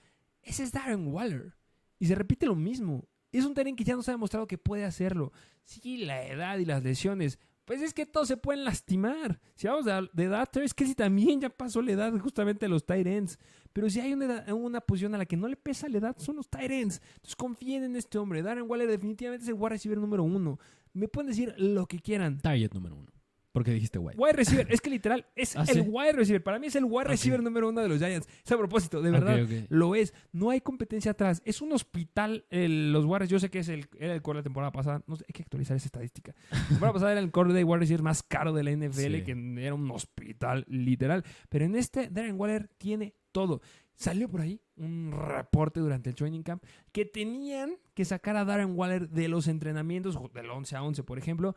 [0.43, 1.55] ese es Darren Waller.
[1.99, 3.09] Y se repite lo mismo.
[3.33, 5.33] Es un Tyrant que ya nos ha demostrado que puede hacerlo.
[5.65, 7.39] Sí, la edad y las lesiones.
[7.65, 9.41] Pues es que todos se pueden lastimar.
[9.55, 13.39] Si vamos de, edad, Travis Kelsey también ya pasó la edad justamente a los ends.
[13.73, 16.37] Pero si hay una, una posición a la que no le pesa la edad, son
[16.37, 17.01] los ends.
[17.17, 18.43] Entonces confíen en este hombre.
[18.43, 20.59] Darren Waller definitivamente es el wide receiver número uno.
[20.95, 22.39] Me pueden decir lo que quieran.
[22.41, 23.11] Target número uno.
[23.53, 24.19] Porque dijiste White.
[24.21, 25.81] Wide receiver, es que literal es ¿Ah, el sí?
[25.83, 26.43] wide receiver.
[26.43, 28.27] Para mí es el wide receiver número uno de los Giants.
[28.45, 29.41] Es a propósito, de verdad.
[29.45, 29.67] Ok, ok.
[29.69, 30.13] Lo es.
[30.33, 31.41] No hay competencia atrás.
[31.45, 32.47] Es un hospital.
[32.51, 35.05] el- los Warriors, yo sé que es el, era el core de la temporada pasada.
[35.07, 36.35] No sé, hay que actualizar esa estadística.
[36.51, 39.23] La temporada pasada era el core de wide receiver más caro de la NFL, Sí.
[39.23, 41.23] que era un hospital literal.
[41.49, 43.61] Pero en este, Darren Waller tiene todo.
[43.95, 48.77] Salió por ahí un reporte durante el training camp que tenían que sacar a Darren
[48.77, 51.55] Waller de los entrenamientos, del 11 a 11, por ejemplo,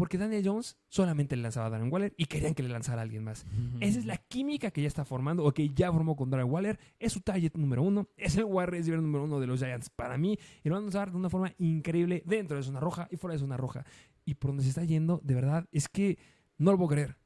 [0.00, 3.02] porque Daniel Jones solamente le lanzaba a Darren Waller y querían que le lanzara a
[3.02, 3.44] alguien más.
[3.80, 6.78] Esa es la química que ya está formando o que ya formó con Darren Waller.
[6.98, 8.08] Es su target número uno.
[8.16, 10.38] Es el wide receiver número uno de los Giants para mí.
[10.64, 13.34] Y lo van a usar de una forma increíble dentro de zona roja y fuera
[13.34, 13.84] de zona roja.
[14.24, 16.18] Y por donde se está yendo, de verdad, es que
[16.56, 17.19] no lo puedo creer.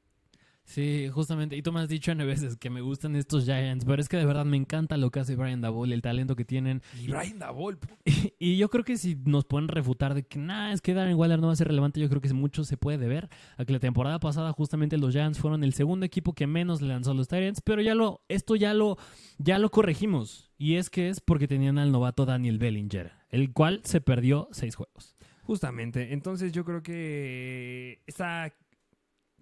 [0.64, 1.56] Sí, justamente.
[1.56, 4.16] Y tú me has dicho N veces que me gustan estos Giants, pero es que
[4.16, 6.82] de verdad me encanta lo que hace Brian Dabol, el talento que tienen.
[6.98, 7.78] Y Brian Dabol,
[8.38, 11.38] Y yo creo que si nos pueden refutar de que nada, es que Darren Waller
[11.38, 13.78] no va a ser relevante, yo creo que mucho se puede deber a que la
[13.78, 17.28] temporada pasada justamente los Giants fueron el segundo equipo que menos le lanzó a los
[17.28, 18.96] Tyrants, pero ya lo, esto ya lo,
[19.38, 20.50] ya lo corregimos.
[20.56, 24.74] Y es que es porque tenían al novato Daniel Bellinger, el cual se perdió seis
[24.76, 25.14] juegos.
[25.42, 26.14] Justamente.
[26.14, 28.54] Entonces yo creo que está...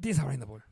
[0.01, 0.65] Tienes a Brian Dabol.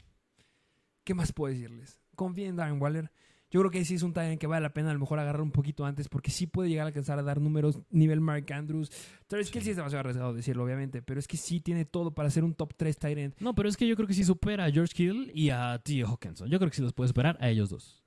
[1.11, 1.99] ¿Qué más puedo decirles?
[2.15, 3.11] Confíen en Darren Waller.
[3.51, 5.43] Yo creo que sí es un Tyrant que vale la pena a lo mejor agarrar
[5.43, 8.93] un poquito antes porque sí puede llegar a alcanzar a dar números nivel Mark Andrews.
[9.27, 12.45] Travis Kelsey es demasiado arriesgado decirlo, obviamente, pero es que sí tiene todo para ser
[12.45, 13.35] un top 3 Tyrant.
[13.41, 16.01] No, pero es que yo creo que sí supera a George Hill y a T.
[16.05, 16.49] Hawkinson.
[16.49, 18.05] Yo creo que sí los puede superar a ellos dos.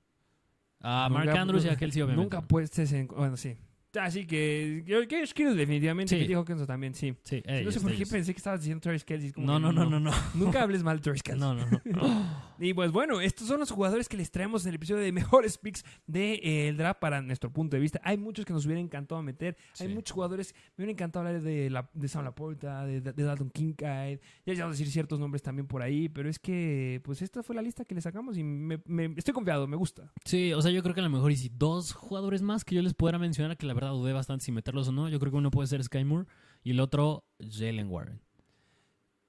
[0.80, 2.22] A Mark Nunca- Andrews y a Kelsey, obviamente.
[2.36, 3.08] Nunca puestes en...
[3.08, 3.54] Bueno, sí.
[4.00, 6.20] Así que yo, que Kittle definitivamente, Sí.
[6.22, 7.14] que dijo Hawkinson también, sí.
[7.22, 8.08] Sí, no ellos, sé por qué ellos.
[8.10, 9.32] pensé que estabas diciendo Travis Kelsey.
[9.36, 10.10] No, no, no, no, no.
[10.34, 11.40] Nunca hables mal de Travis Kelsey.
[11.40, 12.54] No, no, no.
[12.58, 15.58] Y pues bueno, estos son los jugadores que les traemos en el episodio de mejores
[15.58, 18.00] picks del draft para nuestro punto de vista.
[18.04, 19.56] Hay muchos que nos hubiera encantado meter.
[19.80, 20.54] Hay muchos jugadores.
[20.76, 24.18] Me hubiera encantado hablar de, la, de Sam Laporta, de, de Dalton Kincaid.
[24.46, 26.08] Ya vamos a decir ciertos nombres también por ahí.
[26.08, 29.34] Pero es que, pues esta fue la lista que le sacamos y me, me- estoy
[29.34, 30.12] confiado, me gusta.
[30.24, 32.74] Sí, o sea, yo creo que a lo mejor y si dos jugadores más que
[32.74, 35.32] yo les pudiera mencionar, que la verdad dudé bastante si meterlos o no, yo creo
[35.32, 36.26] que uno puede ser Sky Moore
[36.62, 38.20] y el otro Jalen Warren.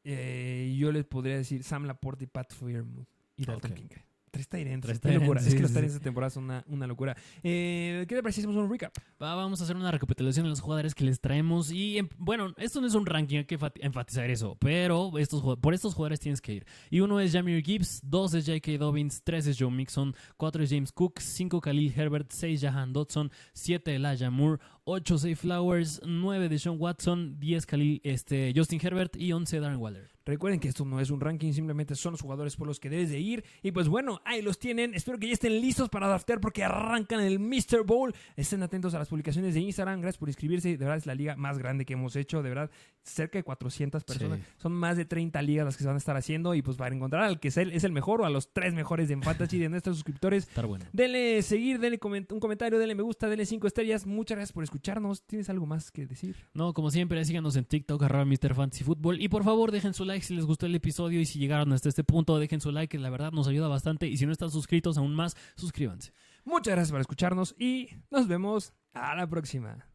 [0.04, 4.05] Eh, yo les podría decir Sam Laporta y Pat Fairmouth y Dalton Ok.
[4.36, 4.86] Tres Tyrants.
[4.86, 5.40] Tres Qué locura.
[5.40, 6.00] ends, es sí, que los sí, Tyrants sí.
[6.00, 7.16] de temporada son una, una locura.
[7.42, 8.94] Eh, ¿Qué te parece si hacemos un recap?
[9.22, 11.72] Va, vamos a hacer una recapitulación de los jugadores que les traemos.
[11.72, 14.58] Y em, bueno, esto no es un ranking, hay que fat- enfatizar eso.
[14.60, 16.66] Pero estos, por estos jugadores tienes que ir.
[16.90, 18.78] Y uno es Jamir Gibbs, dos es J.K.
[18.78, 23.32] Dobbins, tres es Joe Mixon, cuatro es James Cook, cinco Khalil Herbert, seis Jahan Dodson,
[23.54, 29.16] siete Elijah Moore, ocho Zay Flowers, nueve de Sean Watson, diez Khalil este, Justin Herbert
[29.18, 30.10] y once Darren Waller.
[30.28, 33.12] Recuerden que esto no es un ranking, simplemente son los jugadores por los que debes
[33.12, 33.44] de ir.
[33.62, 34.96] Y pues bueno, ahí los tienen.
[34.96, 37.84] Espero que ya estén listos para draftear porque arrancan el Mr.
[37.86, 38.12] Bowl.
[38.36, 40.02] Estén atentos a las publicaciones de Instagram.
[40.02, 40.70] Gracias por inscribirse.
[40.70, 42.42] De verdad es la liga más grande que hemos hecho.
[42.42, 42.72] De verdad,
[43.04, 44.40] cerca de 400 personas.
[44.40, 44.46] Sí.
[44.58, 46.56] Son más de 30 ligas las que se van a estar haciendo.
[46.56, 48.74] Y pues para encontrar al que es el, es el mejor o a los tres
[48.74, 50.48] mejores de Fantasy de nuestros suscriptores.
[50.48, 50.86] Estar bueno.
[50.92, 54.08] Denle seguir, denle coment- un comentario, denle me gusta, denle cinco estrellas.
[54.08, 55.24] Muchas gracias por escucharnos.
[55.26, 56.36] ¿Tienes algo más que decir?
[56.54, 58.54] No, como siempre, síganos en TikTok, arroba Mr.
[58.54, 59.22] Fantasy Football.
[59.22, 61.20] Y por favor, dejen su like si les gustó el episodio.
[61.20, 64.08] Y si llegaron hasta este punto, dejen su like, que la verdad nos ayuda bastante.
[64.08, 66.12] Y si no están suscritos aún más, suscríbanse.
[66.44, 69.86] Muchas gracias por escucharnos y nos vemos a la próxima.